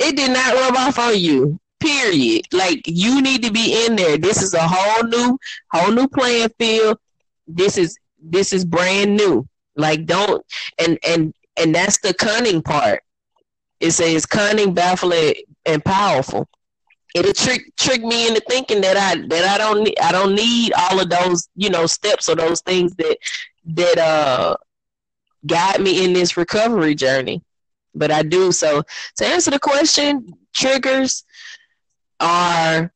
[0.00, 1.60] It did not rub off on you.
[1.80, 2.46] Period.
[2.52, 4.18] Like you need to be in there.
[4.18, 5.38] This is a whole new,
[5.72, 6.98] whole new playing field.
[7.46, 9.46] This is this is brand new.
[9.76, 10.44] Like don't
[10.78, 13.02] and and and that's the cunning part.
[13.80, 16.48] It says cunning, baffling, and powerful.
[17.14, 20.72] It'll trick trick me into thinking that I that I don't need I don't need
[20.74, 23.16] all of those you know steps or those things that
[23.64, 24.56] that uh
[25.46, 27.42] guide me in this recovery journey.
[27.94, 28.52] But I do.
[28.52, 28.82] So
[29.16, 31.24] to answer the question, triggers
[32.20, 32.92] are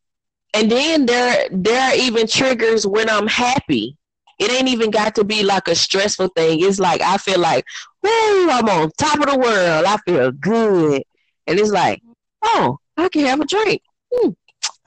[0.54, 3.96] and then there there are even triggers when I'm happy.
[4.38, 6.60] It ain't even got to be like a stressful thing.
[6.60, 7.64] It's like I feel like,
[8.02, 9.84] whoo, I'm on top of the world.
[9.84, 11.02] I feel good.
[11.46, 12.02] And it's like,
[12.42, 13.82] oh, I can have a drink.
[14.12, 14.30] Hmm,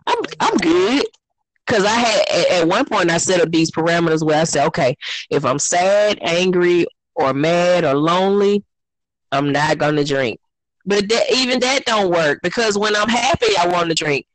[0.05, 1.05] I'm I'm good.
[1.65, 4.95] Cause I had at one point I set up these parameters where I said, okay,
[5.29, 8.63] if I'm sad, angry, or mad or lonely,
[9.33, 10.39] I'm not gonna drink.
[10.87, 14.25] But that, even that don't work because when I'm happy, I want to drink.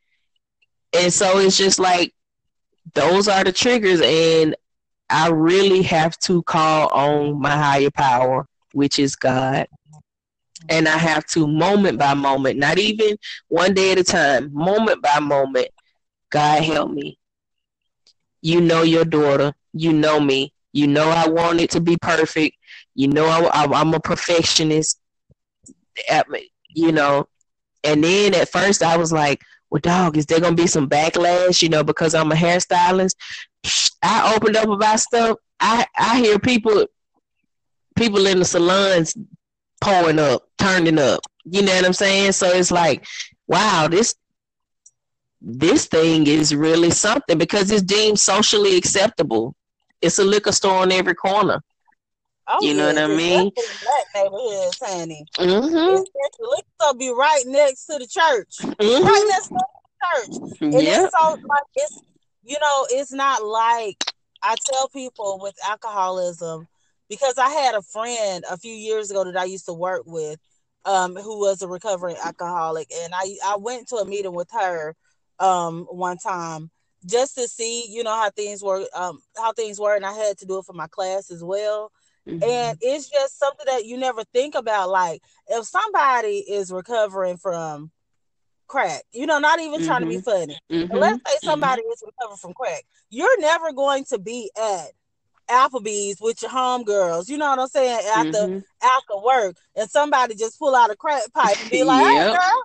[0.93, 2.15] And so it's just like
[2.93, 4.55] those are the triggers, and
[5.09, 9.67] I really have to call on my higher power, which is God.
[10.69, 13.17] And I have to, moment by moment, not even
[13.49, 15.69] one day at a time, moment by moment,
[16.31, 17.19] God help me.
[18.43, 19.55] You know your daughter.
[19.73, 20.53] You know me.
[20.73, 22.57] You know I want it to be perfect.
[22.95, 24.99] You know I, am a perfectionist
[26.11, 27.27] at me, you know.
[27.85, 31.63] And then at first I was like, well, dog, is there gonna be some backlash,
[31.63, 33.15] you know, because I'm a hairstylist?
[34.03, 35.39] I opened up about stuff.
[35.61, 36.87] I I hear people
[37.97, 39.17] people in the salons
[39.81, 41.21] pulling up, turning up.
[41.45, 42.33] You know what I'm saying?
[42.33, 43.05] So it's like,
[43.47, 44.15] wow, this
[45.41, 49.55] this thing is really something because it's deemed socially acceptable.
[50.01, 51.63] It's a liquor store on every corner.
[52.53, 53.51] Oh, you know yeah, what I mean?
[53.55, 55.25] Black neighborhoods, honey.
[55.39, 56.03] Mm-hmm.
[56.81, 58.57] Store be right next to the church.
[58.61, 59.07] Mm-hmm.
[59.07, 60.61] Right next to the church.
[60.61, 61.05] And yep.
[61.05, 62.03] it's so like it's
[62.45, 63.97] you know, it's not like
[64.43, 66.67] I tell people with alcoholism
[67.09, 70.39] because I had a friend a few years ago that I used to work with,
[70.85, 74.95] um, who was a recovering alcoholic, and I I went to a meeting with her
[75.39, 76.71] um one time
[77.07, 80.39] just to see, you know, how things were um how things were and I had
[80.39, 81.91] to do it for my class as well.
[82.29, 82.43] Mm-hmm.
[82.43, 87.91] And it's just something that you never think about like if somebody is recovering from
[88.69, 89.87] crack, you know, not even mm-hmm.
[89.87, 90.31] trying to be mm-hmm.
[90.31, 90.59] funny.
[90.71, 90.97] Mm-hmm.
[90.97, 91.93] Let's say somebody mm-hmm.
[91.93, 92.85] is recovering from crack.
[93.11, 94.89] You're never going to be at
[95.51, 98.59] Applebee's with your homegirls, you know what I'm saying, after mm-hmm.
[98.83, 102.29] after work, and somebody just pull out a crack pipe and be like, yep.
[102.29, 102.63] "Hey, girl,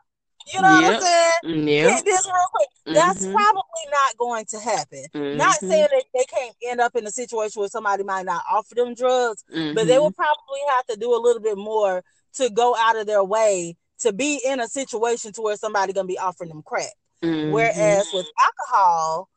[0.54, 0.84] you know yep.
[0.84, 1.68] what I'm saying?
[1.68, 1.90] Yep.
[1.90, 2.94] Get this real quick." Mm-hmm.
[2.94, 5.06] That's probably not going to happen.
[5.14, 5.38] Mm-hmm.
[5.38, 8.76] Not saying that they can't end up in a situation where somebody might not offer
[8.76, 12.04] them drugs, but they will probably have to do a little bit more
[12.36, 16.08] to go out of their way to be in a situation to where somebody gonna
[16.08, 16.94] be offering them crack.
[17.22, 19.28] Whereas with alcohol,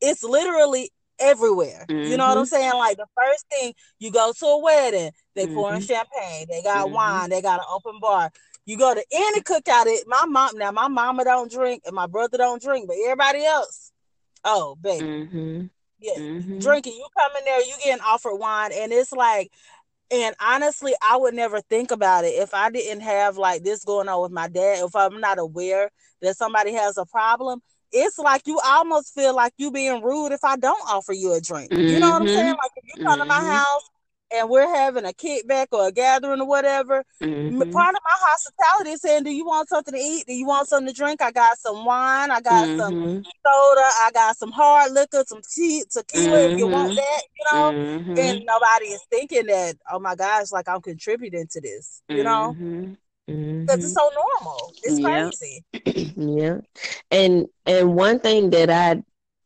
[0.00, 1.86] it's literally everywhere.
[1.88, 2.10] Mm-hmm.
[2.10, 2.54] You know what I'm mm-hmm.
[2.54, 2.74] saying?
[2.74, 5.54] Like the first thing you go to a wedding, they mm-hmm.
[5.54, 6.94] pouring champagne, they got mm-hmm.
[6.94, 8.30] wine, they got an open bar.
[8.68, 9.86] You go to any cookout.
[9.86, 13.42] It my mom now my mama don't drink and my brother don't drink, but everybody
[13.42, 13.92] else,
[14.44, 15.66] oh baby, mm-hmm.
[16.00, 16.58] yeah, mm-hmm.
[16.58, 16.92] drinking.
[16.92, 19.50] You come in there, you getting offered wine, and it's like.
[20.10, 24.08] And honestly, I would never think about it if I didn't have like this going
[24.08, 24.82] on with my dad.
[24.82, 25.90] If I'm not aware
[26.22, 27.60] that somebody has a problem,
[27.92, 31.42] it's like you almost feel like you being rude if I don't offer you a
[31.42, 31.70] drink.
[31.70, 31.82] Mm-hmm.
[31.82, 32.38] You know what I'm saying?
[32.38, 32.48] Mm-hmm.
[32.52, 33.50] Like if you come to my mm-hmm.
[33.50, 33.90] house
[34.32, 37.58] and we're having a kickback or a gathering or whatever, mm-hmm.
[37.70, 40.26] part of my hospitality is saying, Do you want something to eat?
[40.26, 41.22] Do you want something to drink?
[41.22, 42.78] I got some wine, I got mm-hmm.
[42.78, 47.46] some soda, I got some hard liquor, some tea, tequila if you want that, you
[47.52, 47.68] know?
[47.68, 52.54] And nobody is thinking that, oh my gosh, like I'm contributing to this, you know?
[52.58, 52.94] Mm-hmm.
[53.60, 54.72] Because it's so normal.
[54.82, 55.62] It's crazy.
[56.16, 56.60] yeah.
[57.10, 59.02] And and one thing that I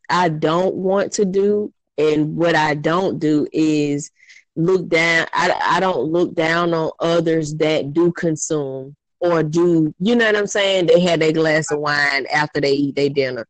[0.08, 4.10] I don't want to do and what I don't do is
[4.54, 10.16] look down I, I don't look down on others that do consume or do you
[10.16, 10.86] know what I'm saying?
[10.86, 13.46] They had their glass of wine after they eat their dinner.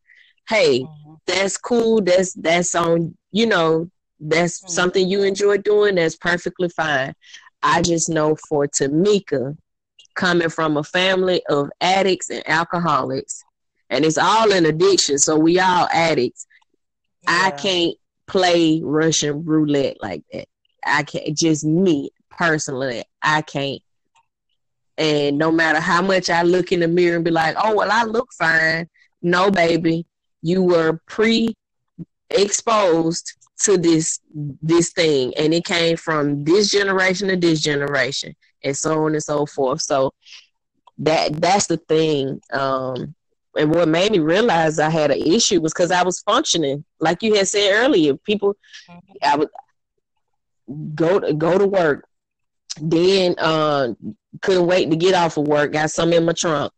[0.47, 1.15] Hey, mm-hmm.
[1.27, 2.03] that's cool.
[2.03, 4.71] That's that's on you know, that's mm-hmm.
[4.71, 7.15] something you enjoy doing, that's perfectly fine.
[7.63, 9.57] I just know for Tamika,
[10.15, 13.43] coming from a family of addicts and alcoholics,
[13.89, 15.17] and it's all an addiction.
[15.19, 16.47] So we all addicts.
[17.23, 17.45] Yeah.
[17.45, 20.49] I can't play Russian roulette like that.
[20.85, 21.37] I can't.
[21.37, 23.83] Just me personally, I can't.
[24.99, 27.91] And no matter how much I look in the mirror and be like, "Oh well,
[27.91, 28.89] I look fine,"
[29.23, 30.07] no, baby,
[30.43, 33.33] you were pre-exposed
[33.65, 34.21] to this
[34.63, 39.23] this thing, and it came from this generation to this generation and so on and
[39.23, 39.83] so forth.
[39.83, 40.13] So
[40.99, 42.41] that that's the thing.
[42.53, 43.15] Um,
[43.57, 47.23] and what made me realize I had an issue was because I was functioning, like
[47.23, 48.15] you had said earlier.
[48.15, 48.57] People,
[49.23, 49.49] I would
[50.95, 52.07] go to go to work,
[52.81, 53.95] then uh,
[54.41, 55.73] couldn't wait to get off of work.
[55.73, 56.73] Got some in my trunk,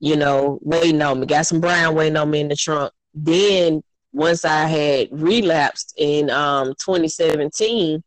[0.00, 1.26] you know, waiting on me.
[1.26, 2.92] Got some brown waiting on me in the trunk.
[3.14, 8.02] Then once I had relapsed in um, 2017,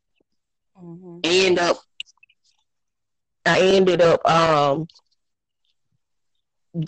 [0.78, 1.20] mm-hmm.
[1.24, 1.78] end up
[3.46, 4.88] I ended up um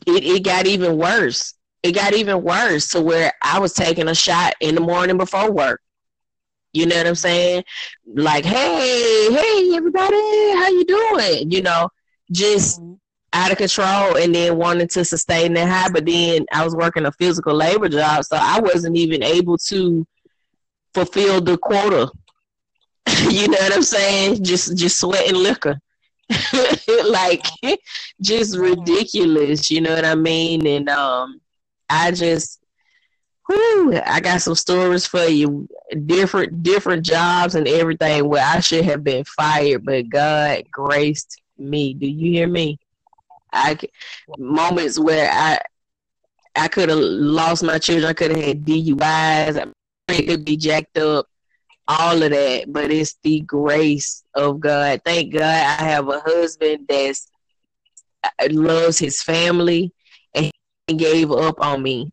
[0.06, 1.54] it, it got even worse.
[1.82, 5.52] It got even worse to where I was taking a shot in the morning before
[5.52, 5.82] work.
[6.74, 7.64] You know what I'm saying?
[8.06, 11.52] Like, hey, hey, everybody, how you doing?
[11.52, 11.90] You know,
[12.32, 12.94] just mm-hmm.
[13.34, 15.90] out of control, and then wanting to sustain that high.
[15.92, 20.06] But then I was working a physical labor job, so I wasn't even able to
[20.94, 22.12] fulfill the quota.
[23.30, 24.44] you know what I'm saying?
[24.44, 25.80] Just, just sweating liquor.
[27.06, 27.44] like
[28.22, 30.66] just ridiculous, you know what I mean?
[30.68, 31.42] And um
[31.90, 32.59] I just
[33.52, 35.68] I got some stories for you.
[36.06, 41.94] Different different jobs and everything where I should have been fired, but God graced me.
[41.94, 42.78] Do you hear me?
[43.52, 43.78] I
[44.38, 45.60] moments where I
[46.56, 48.10] I could have lost my children.
[48.10, 49.74] I could have had DUIs.
[50.10, 51.28] I could be jacked up
[51.88, 55.02] all of that, but it's the grace of God.
[55.04, 57.16] Thank God I have a husband that
[58.24, 59.92] uh, loves his family
[60.36, 60.52] and
[60.88, 62.12] gave up on me.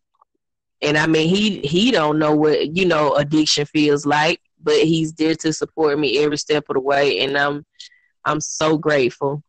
[0.81, 5.13] And I mean, he he don't know what you know addiction feels like, but he's
[5.13, 7.65] there to support me every step of the way, and I'm
[8.25, 9.43] I'm so grateful.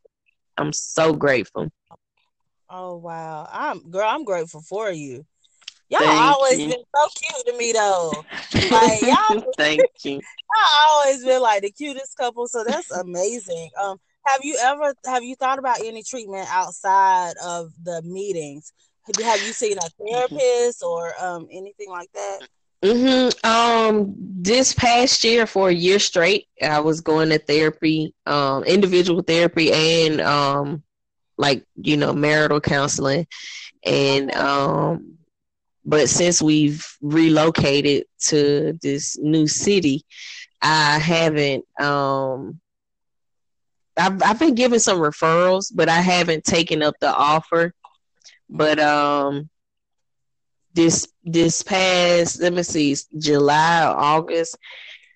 [0.57, 1.69] I'm so grateful.
[2.71, 4.09] Oh wow, I'm girl.
[4.09, 5.27] I'm grateful for you.
[5.91, 6.69] Y'all Thank always you.
[6.69, 8.25] been so cute to me though.
[8.71, 10.15] Like y'all Thank you.
[10.15, 13.71] Y'all always been like the cutest couple, so that's amazing.
[13.81, 18.73] Um have you ever have you thought about any treatment outside of the meetings?
[19.23, 22.41] Have you seen a therapist or um anything like that?
[22.83, 23.47] Mm-hmm.
[23.49, 29.23] Um, this past year, for a year straight, I was going to therapy, um, individual
[29.23, 30.85] therapy, and um,
[31.37, 33.27] like you know, marital counseling,
[33.85, 35.19] and um,
[35.85, 40.05] but since we've relocated to this new city,
[40.63, 42.61] I haven't um
[43.97, 47.75] I've I've been given some referrals, but I haven't taken up the offer.
[48.49, 49.49] But um
[50.75, 54.57] this this past let me see July or August,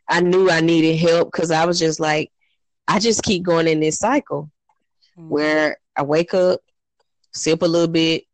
[0.08, 2.30] I knew I needed help because I was just like
[2.88, 4.50] I just keep going in this cycle
[5.18, 5.28] mm-hmm.
[5.28, 6.60] where I wake up,
[7.32, 8.24] sip a little bit.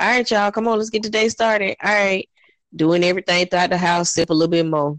[0.00, 1.76] All right, y'all, come on, let's get the day started.
[1.82, 2.28] All right,
[2.74, 4.98] doing everything throughout the house, sip a little bit more.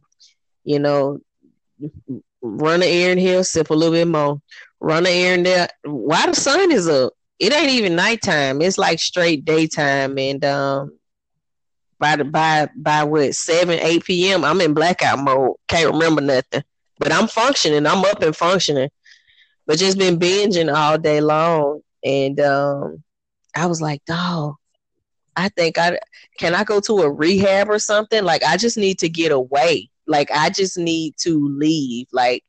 [0.63, 1.19] You know,
[2.41, 4.41] run an errand here, sip a little bit more.
[4.79, 5.67] Run an errand there.
[5.83, 7.13] Why the sun is up?
[7.39, 8.61] It ain't even nighttime.
[8.61, 10.99] It's like straight daytime, and um,
[11.99, 14.43] by the by by what seven eight p.m.
[14.43, 15.55] I'm in blackout mode.
[15.67, 16.63] Can't remember nothing,
[16.97, 17.87] but I'm functioning.
[17.87, 18.89] I'm up and functioning
[19.69, 21.81] but just been binging all day long.
[22.03, 23.03] And um,
[23.55, 24.55] I was like, dog,
[25.35, 25.99] I think I
[26.39, 28.23] can I go to a rehab or something.
[28.23, 29.91] Like I just need to get away.
[30.07, 32.07] Like I just need to leave.
[32.11, 32.43] Like,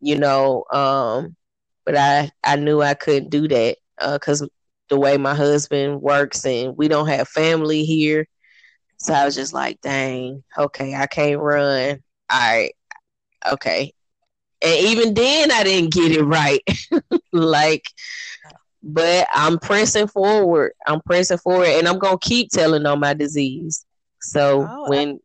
[0.00, 1.36] you know, um,
[1.84, 4.46] but I I knew I couldn't do that because uh,
[4.88, 8.26] the way my husband works and we don't have family here.
[8.98, 12.02] So I was just like, dang, okay, I can't run.
[12.30, 12.72] All right,
[13.52, 13.92] okay,
[14.62, 16.60] and even then I didn't get it right.
[17.32, 17.84] like
[18.82, 20.72] but I'm pressing forward.
[20.86, 23.84] I'm pressing forward and I'm gonna keep telling on my disease.
[24.20, 25.20] So oh, when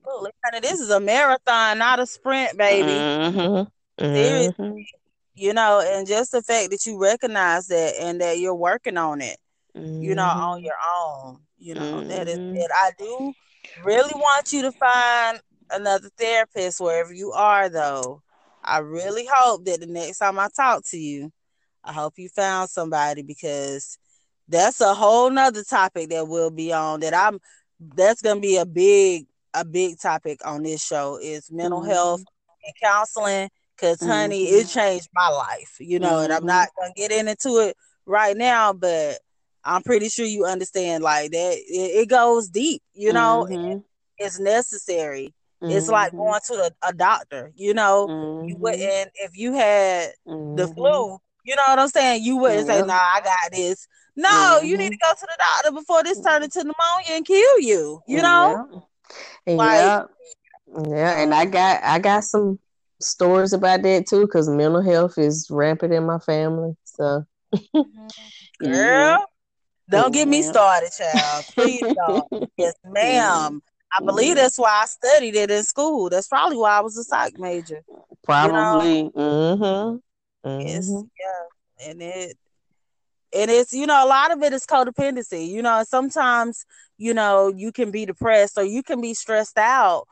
[0.61, 2.89] this is a marathon, not a sprint, baby.
[2.89, 4.81] Mm-hmm, mm-hmm.
[5.35, 9.21] You know, and just the fact that you recognize that and that you're working on
[9.21, 9.37] it,
[9.75, 10.01] mm-hmm.
[10.01, 10.65] you know, on mm-hmm.
[10.65, 11.39] your own.
[11.57, 12.57] You know, that is mm-hmm.
[12.57, 12.71] it.
[12.73, 13.33] I do
[13.83, 15.39] really want you to find
[15.71, 18.21] another therapist wherever you are though.
[18.63, 21.31] I really hope that the next time I talk to you,
[21.83, 23.97] I hope you found somebody because
[24.47, 27.39] that's a whole nother topic that we'll be on that I'm
[27.95, 31.89] that's gonna be a big a big topic on this show is mental mm-hmm.
[31.89, 32.23] health
[32.65, 33.49] and counseling
[33.83, 34.09] because mm-hmm.
[34.09, 36.23] honey it changed my life you know mm-hmm.
[36.23, 36.47] and i'm mm-hmm.
[36.47, 37.75] not gonna get into it
[38.05, 39.19] right now but
[39.65, 43.79] i'm pretty sure you understand like that it, it goes deep you know mm-hmm.
[44.17, 45.77] it's necessary Mm-hmm.
[45.77, 46.17] It's like mm-hmm.
[46.17, 48.07] going to a, a doctor, you know.
[48.09, 48.49] Mm-hmm.
[48.49, 50.57] You wouldn't if you had mm-hmm.
[50.57, 52.21] the flu, you know what I'm saying?
[52.21, 55.71] You wouldn't say, "Nah, I got this." No, you need to go to the doctor
[55.71, 58.01] before this turns into pneumonia and kill you.
[58.07, 58.87] You know,
[59.47, 59.53] yeah.
[59.53, 60.03] Like, yeah,
[60.85, 61.23] yeah.
[61.23, 62.59] And I got I got some
[63.03, 66.75] stories about that too because mental health is rampant in my family.
[66.83, 67.25] So,
[67.55, 68.71] mm-hmm.
[68.71, 69.25] girl,
[69.89, 71.45] don't get me started, child.
[71.53, 72.49] Please don't.
[72.57, 73.61] yes, ma'am.
[73.95, 76.09] I believe that's why I studied it in school.
[76.09, 77.83] That's probably why I was a psych major.
[78.23, 78.97] Probably.
[78.97, 79.99] You know?
[80.43, 80.47] Mm-hmm.
[80.49, 80.67] mm-hmm.
[80.67, 81.89] It's, yeah.
[81.89, 82.37] And it
[83.33, 86.65] and it's you know a lot of it is codependency you know sometimes
[86.97, 90.07] you know you can be depressed or you can be stressed out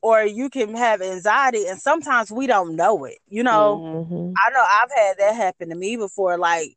[0.00, 4.32] or you can have anxiety and sometimes we don't know it you know mm-hmm.
[4.36, 6.76] i know i've had that happen to me before like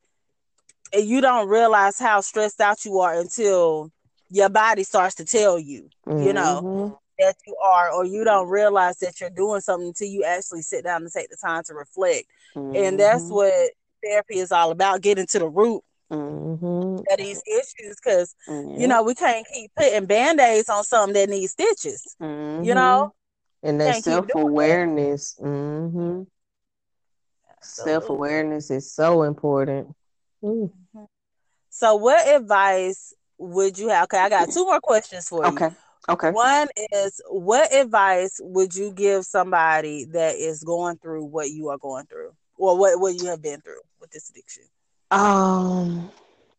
[0.93, 3.91] you don't realize how stressed out you are until
[4.31, 6.23] your body starts to tell you, mm-hmm.
[6.23, 6.93] you know, mm-hmm.
[7.19, 10.83] that you are, or you don't realize that you're doing something until you actually sit
[10.83, 12.25] down and take the time to reflect.
[12.55, 12.75] Mm-hmm.
[12.75, 13.33] And that's mm-hmm.
[13.33, 13.71] what
[14.03, 16.95] therapy is all about getting to the root mm-hmm.
[16.97, 21.29] of these issues because, you know, we can't keep putting band aids on something that
[21.29, 23.13] needs stitches, you know.
[23.63, 25.37] And that self awareness.
[25.41, 26.23] Mm-hmm.
[27.61, 29.95] Self awareness is so important.
[30.43, 30.71] Mm.
[31.69, 34.05] So, what advice would you have?
[34.05, 35.51] Okay, I got two more questions for you.
[35.51, 35.69] Okay.
[36.09, 36.31] Okay.
[36.31, 41.77] One is what advice would you give somebody that is going through what you are
[41.77, 44.63] going through or what, what you have been through with this addiction?
[45.11, 46.11] Um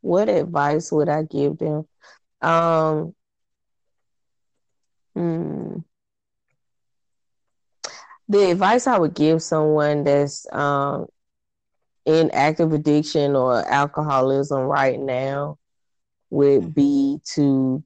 [0.03, 1.87] what advice would I give them?
[2.43, 3.15] Um
[5.15, 5.79] hmm,
[8.29, 11.07] the advice I would give someone that's um
[12.07, 15.59] in active addiction or alcoholism right now
[16.31, 16.71] would mm-hmm.
[16.75, 17.85] be to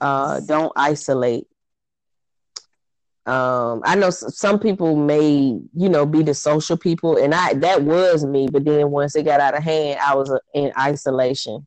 [0.00, 1.46] uh, don't isolate.
[3.26, 7.82] Um, I know some people may, you know, be the social people, and I that
[7.82, 8.48] was me.
[8.50, 11.66] But then once it got out of hand, I was uh, in isolation.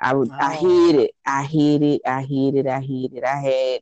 [0.00, 0.36] I would, oh.
[0.38, 3.24] I hid it, I hid it, I hid it, I hid it.
[3.24, 3.80] I had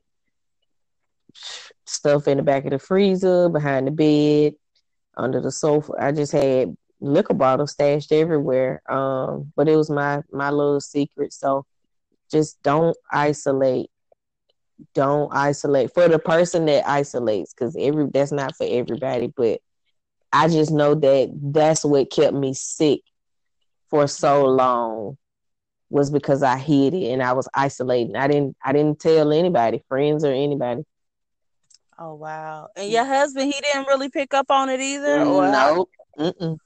[1.85, 4.55] stuff in the back of the freezer, behind the bed,
[5.17, 5.93] under the sofa.
[5.99, 8.83] I just had liquor bottles stashed everywhere.
[8.91, 11.33] Um, but it was my my little secret.
[11.33, 11.65] So
[12.31, 13.91] just don't isolate.
[14.95, 19.33] Don't isolate for the person that isolates, because every that's not for everybody.
[19.35, 19.61] But
[20.33, 23.01] I just know that that's what kept me sick
[23.89, 25.17] for so long.
[25.89, 28.17] was because I hid it and I was isolating.
[28.17, 30.83] I didn't I didn't tell anybody, friends or anybody.
[31.99, 32.69] Oh wow!
[32.77, 32.93] And mm.
[32.93, 35.87] your husband, he didn't really pick up on it either, no?
[36.19, 36.59] Nope.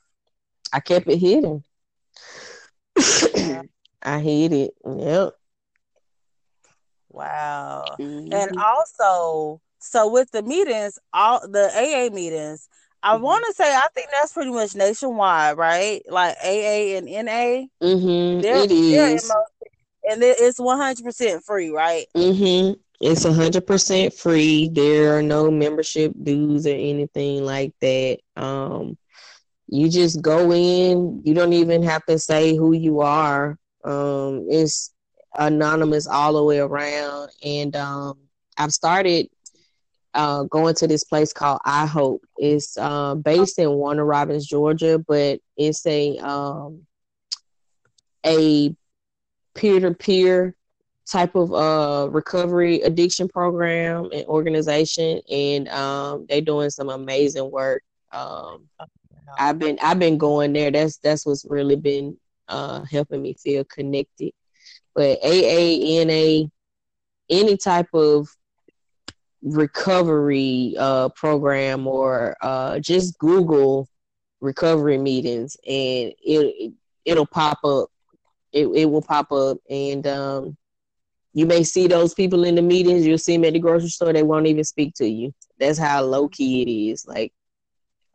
[0.72, 1.62] I kept it hidden.
[4.02, 4.70] I hid it.
[4.84, 5.34] Yep.
[7.10, 7.84] Wow.
[7.98, 8.32] Mm-hmm.
[8.32, 12.68] And also, so with the meetings, all the AA meetings,
[13.02, 13.24] I mm-hmm.
[13.24, 16.02] want to say I think that's pretty much nationwide, right?
[16.08, 17.66] Like AA and NA.
[17.82, 18.40] Mm-hmm.
[18.42, 19.28] They're, it is.
[19.28, 19.72] Most,
[20.10, 22.06] and it's one hundred percent free, right?
[22.16, 22.74] Mm-hmm.
[23.00, 24.68] It's hundred percent free.
[24.68, 28.18] There are no membership dues or anything like that.
[28.36, 28.98] Um,
[29.68, 31.22] you just go in.
[31.24, 33.56] You don't even have to say who you are.
[33.84, 34.92] Um, it's
[35.36, 38.18] anonymous all the way around, and um,
[38.56, 39.28] I've started
[40.14, 42.22] uh, going to this place called I Hope.
[42.36, 46.86] It's uh, based in Warner Robins, Georgia, but it's a um,
[48.26, 48.74] a
[49.54, 50.54] peer to peer
[51.10, 57.82] type of uh, recovery addiction program and organization, and um, they're doing some amazing work.
[58.12, 58.68] Um,
[59.38, 60.70] I've been I've been going there.
[60.70, 62.16] That's that's what's really been
[62.48, 64.32] uh, helping me feel connected.
[65.00, 66.50] But AA, NA,
[67.30, 68.28] any type of
[69.40, 73.88] recovery uh, program or uh, just Google
[74.42, 76.74] recovery meetings and it,
[77.06, 77.88] it will pop up.
[78.52, 80.58] It it will pop up and um,
[81.32, 83.06] you may see those people in the meetings.
[83.06, 84.12] You'll see them at the grocery store.
[84.12, 85.32] They won't even speak to you.
[85.58, 87.06] That's how low key it is.
[87.06, 87.32] Like,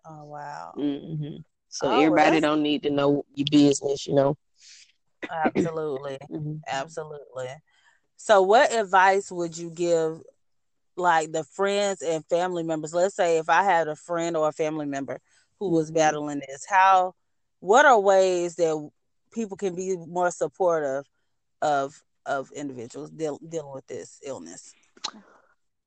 [0.06, 0.76] oh wow.
[0.78, 1.38] Mm-hmm.
[1.70, 4.38] So oh, everybody don't need to know your business, you know.
[5.32, 6.56] Absolutely, mm-hmm.
[6.68, 7.48] absolutely.
[8.18, 10.22] So, what advice would you give
[10.98, 14.54] like the friends and family members let's say if i had a friend or a
[14.54, 15.20] family member
[15.60, 15.98] who was mm-hmm.
[15.98, 17.14] battling this how
[17.60, 18.90] what are ways that
[19.34, 21.04] people can be more supportive
[21.62, 24.74] of of individuals deal, dealing with this illness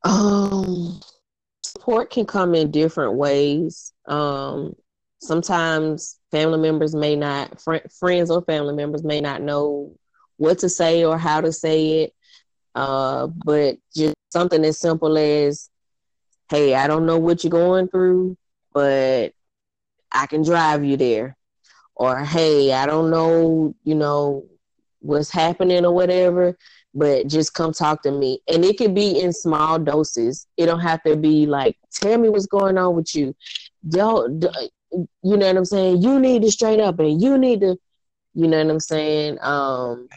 [0.04, 1.00] um
[1.62, 4.74] support can come in different ways um
[5.20, 9.92] sometimes family members may not fr- friends or family members may not know
[10.36, 12.14] what to say or how to say it
[12.78, 15.68] uh, but just something as simple as,
[16.48, 18.36] hey, I don't know what you're going through,
[18.72, 19.32] but
[20.12, 21.36] I can drive you there.
[21.96, 24.44] Or, hey, I don't know, you know,
[25.00, 26.56] what's happening or whatever,
[26.94, 28.40] but just come talk to me.
[28.46, 30.46] And it could be in small doses.
[30.56, 33.34] It don't have to be like, tell me what's going on with you.
[33.88, 34.46] Don't,
[34.92, 36.02] you know what I'm saying?
[36.02, 37.76] You need to straighten up and you need to,
[38.34, 39.38] you know what I'm saying?
[39.40, 40.08] Um,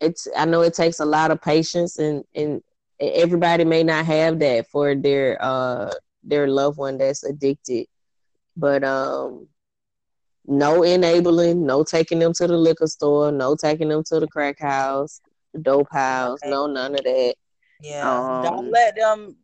[0.00, 2.62] it's I know it takes a lot of patience and and
[3.00, 5.92] everybody may not have that for their uh
[6.24, 7.86] their loved one that's addicted.
[8.56, 9.48] But um
[10.46, 14.58] no enabling, no taking them to the liquor store, no taking them to the crack
[14.58, 15.20] house,
[15.54, 16.50] the dope house, okay.
[16.50, 17.34] no none of that.
[17.80, 18.10] Yeah.
[18.10, 19.36] Um, Don't let them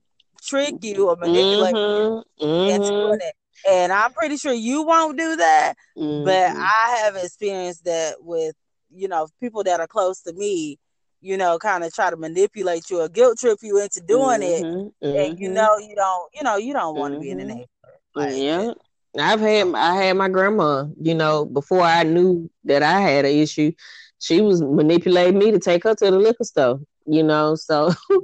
[0.43, 3.29] trick you or manipulate mm-hmm, you mm-hmm.
[3.69, 5.75] And I'm pretty sure you won't do that.
[5.97, 6.25] Mm-hmm.
[6.25, 8.55] But I have experienced that with
[8.91, 10.79] you know, people that are close to me,
[11.21, 14.67] you know, kind of try to manipulate you or guilt trip you into doing mm-hmm,
[14.67, 15.17] it, mm-hmm.
[15.17, 15.55] and you mm-hmm.
[15.55, 17.59] know, you don't, you know, you don't want to be in the mm-hmm.
[17.59, 17.67] neighborhood.
[18.15, 18.73] Like, yeah,
[19.21, 23.33] I've had I had my grandma, you know, before I knew that I had an
[23.33, 23.73] issue,
[24.19, 27.93] she was manipulating me to take her to the liquor store, you know, so.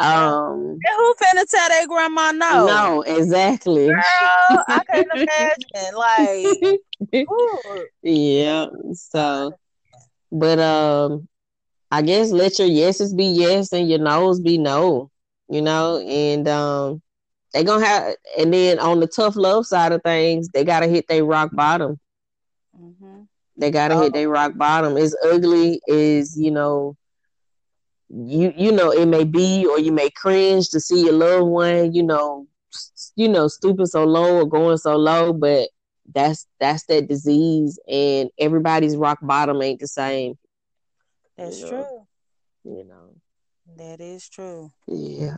[0.00, 2.66] Um, and who finna tell their grandma no?
[2.66, 3.88] No, exactly.
[3.88, 4.00] Girl,
[4.68, 5.94] I can't imagine.
[7.12, 8.66] Like, yeah.
[8.94, 9.52] So,
[10.32, 11.28] but um,
[11.90, 15.10] I guess let your yeses be yes and your nos be no.
[15.50, 17.02] You know, and um,
[17.52, 21.08] they gonna have, and then on the tough love side of things, they gotta hit
[21.08, 21.98] their rock bottom.
[22.80, 23.22] Mm-hmm.
[23.58, 24.02] They gotta oh.
[24.02, 24.96] hit their rock bottom.
[24.96, 26.96] As ugly as you know,
[28.10, 31.94] you you know it may be, or you may cringe to see your loved one,
[31.94, 32.46] you know,
[33.16, 35.68] you know, stooping so low or going so low, but
[36.12, 40.36] that's that's that disease and everybody's rock bottom ain't the same.
[41.36, 42.06] That's you know?
[42.64, 42.76] true.
[42.76, 43.14] You know.
[43.76, 44.72] That is true.
[44.88, 45.36] Yeah.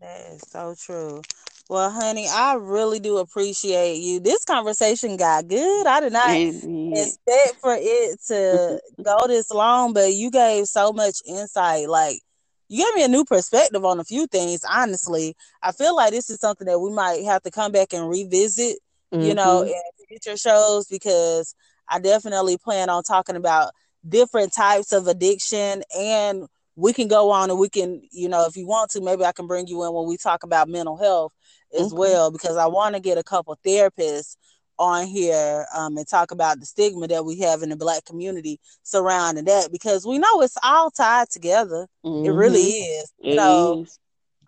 [0.00, 1.22] That is so true
[1.68, 7.60] well honey i really do appreciate you this conversation got good i did not expect
[7.60, 12.20] for it to go this long but you gave so much insight like
[12.68, 16.30] you gave me a new perspective on a few things honestly i feel like this
[16.30, 18.78] is something that we might have to come back and revisit
[19.14, 19.26] mm-hmm.
[19.26, 19.68] you know, mm-hmm.
[19.68, 21.54] in future shows because
[21.88, 23.72] I definitely plan on talking about
[24.06, 26.46] different types of addiction and
[26.76, 29.32] we can go on and we can, you know, if you want to, maybe I
[29.32, 31.32] can bring you in when we talk about mental health
[31.78, 34.36] as well because I want to get a couple therapists
[34.78, 38.58] on here um, and talk about the stigma that we have in the black community
[38.82, 41.86] surrounding that because we know it's all tied together.
[42.04, 42.26] Mm-hmm.
[42.26, 43.12] It really is.
[43.18, 43.82] You it know.
[43.82, 43.98] Is.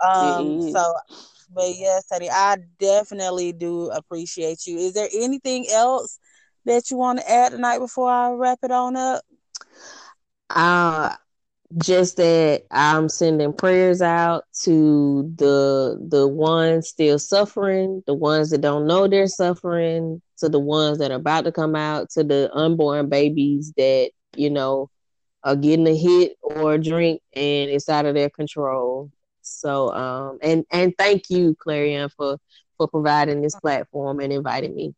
[0.05, 0.95] Um so
[1.55, 4.79] but yes, honey, I definitely do appreciate you.
[4.79, 6.19] Is there anything else
[6.65, 9.23] that you want to add tonight before I wrap it on up?
[10.51, 11.15] Uh
[11.83, 18.61] just that I'm sending prayers out to the the ones still suffering, the ones that
[18.61, 22.51] don't know they're suffering, to the ones that are about to come out, to the
[22.55, 24.91] unborn babies that you know
[25.45, 29.11] are getting a hit or a drink and it's out of their control.
[29.43, 32.39] So um and and thank you, Clarion, for
[32.77, 34.95] for providing this platform and inviting me.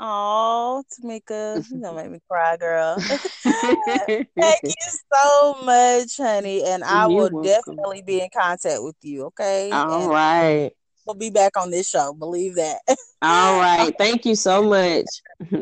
[0.00, 2.96] Oh, Tamika, you gonna make me cry, girl.
[3.44, 6.64] Thank you so much, honey.
[6.64, 7.76] And I You're will welcome.
[7.76, 9.70] definitely be in contact with you, okay?
[9.72, 10.72] All and right.
[11.06, 12.14] We'll be back on this show.
[12.14, 12.80] Believe that.
[13.22, 13.94] All right.
[13.98, 15.06] Thank you so much.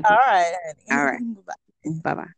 [0.04, 0.54] All right.
[0.88, 0.98] Honey.
[0.98, 1.22] All right.
[2.02, 2.32] Bye bye.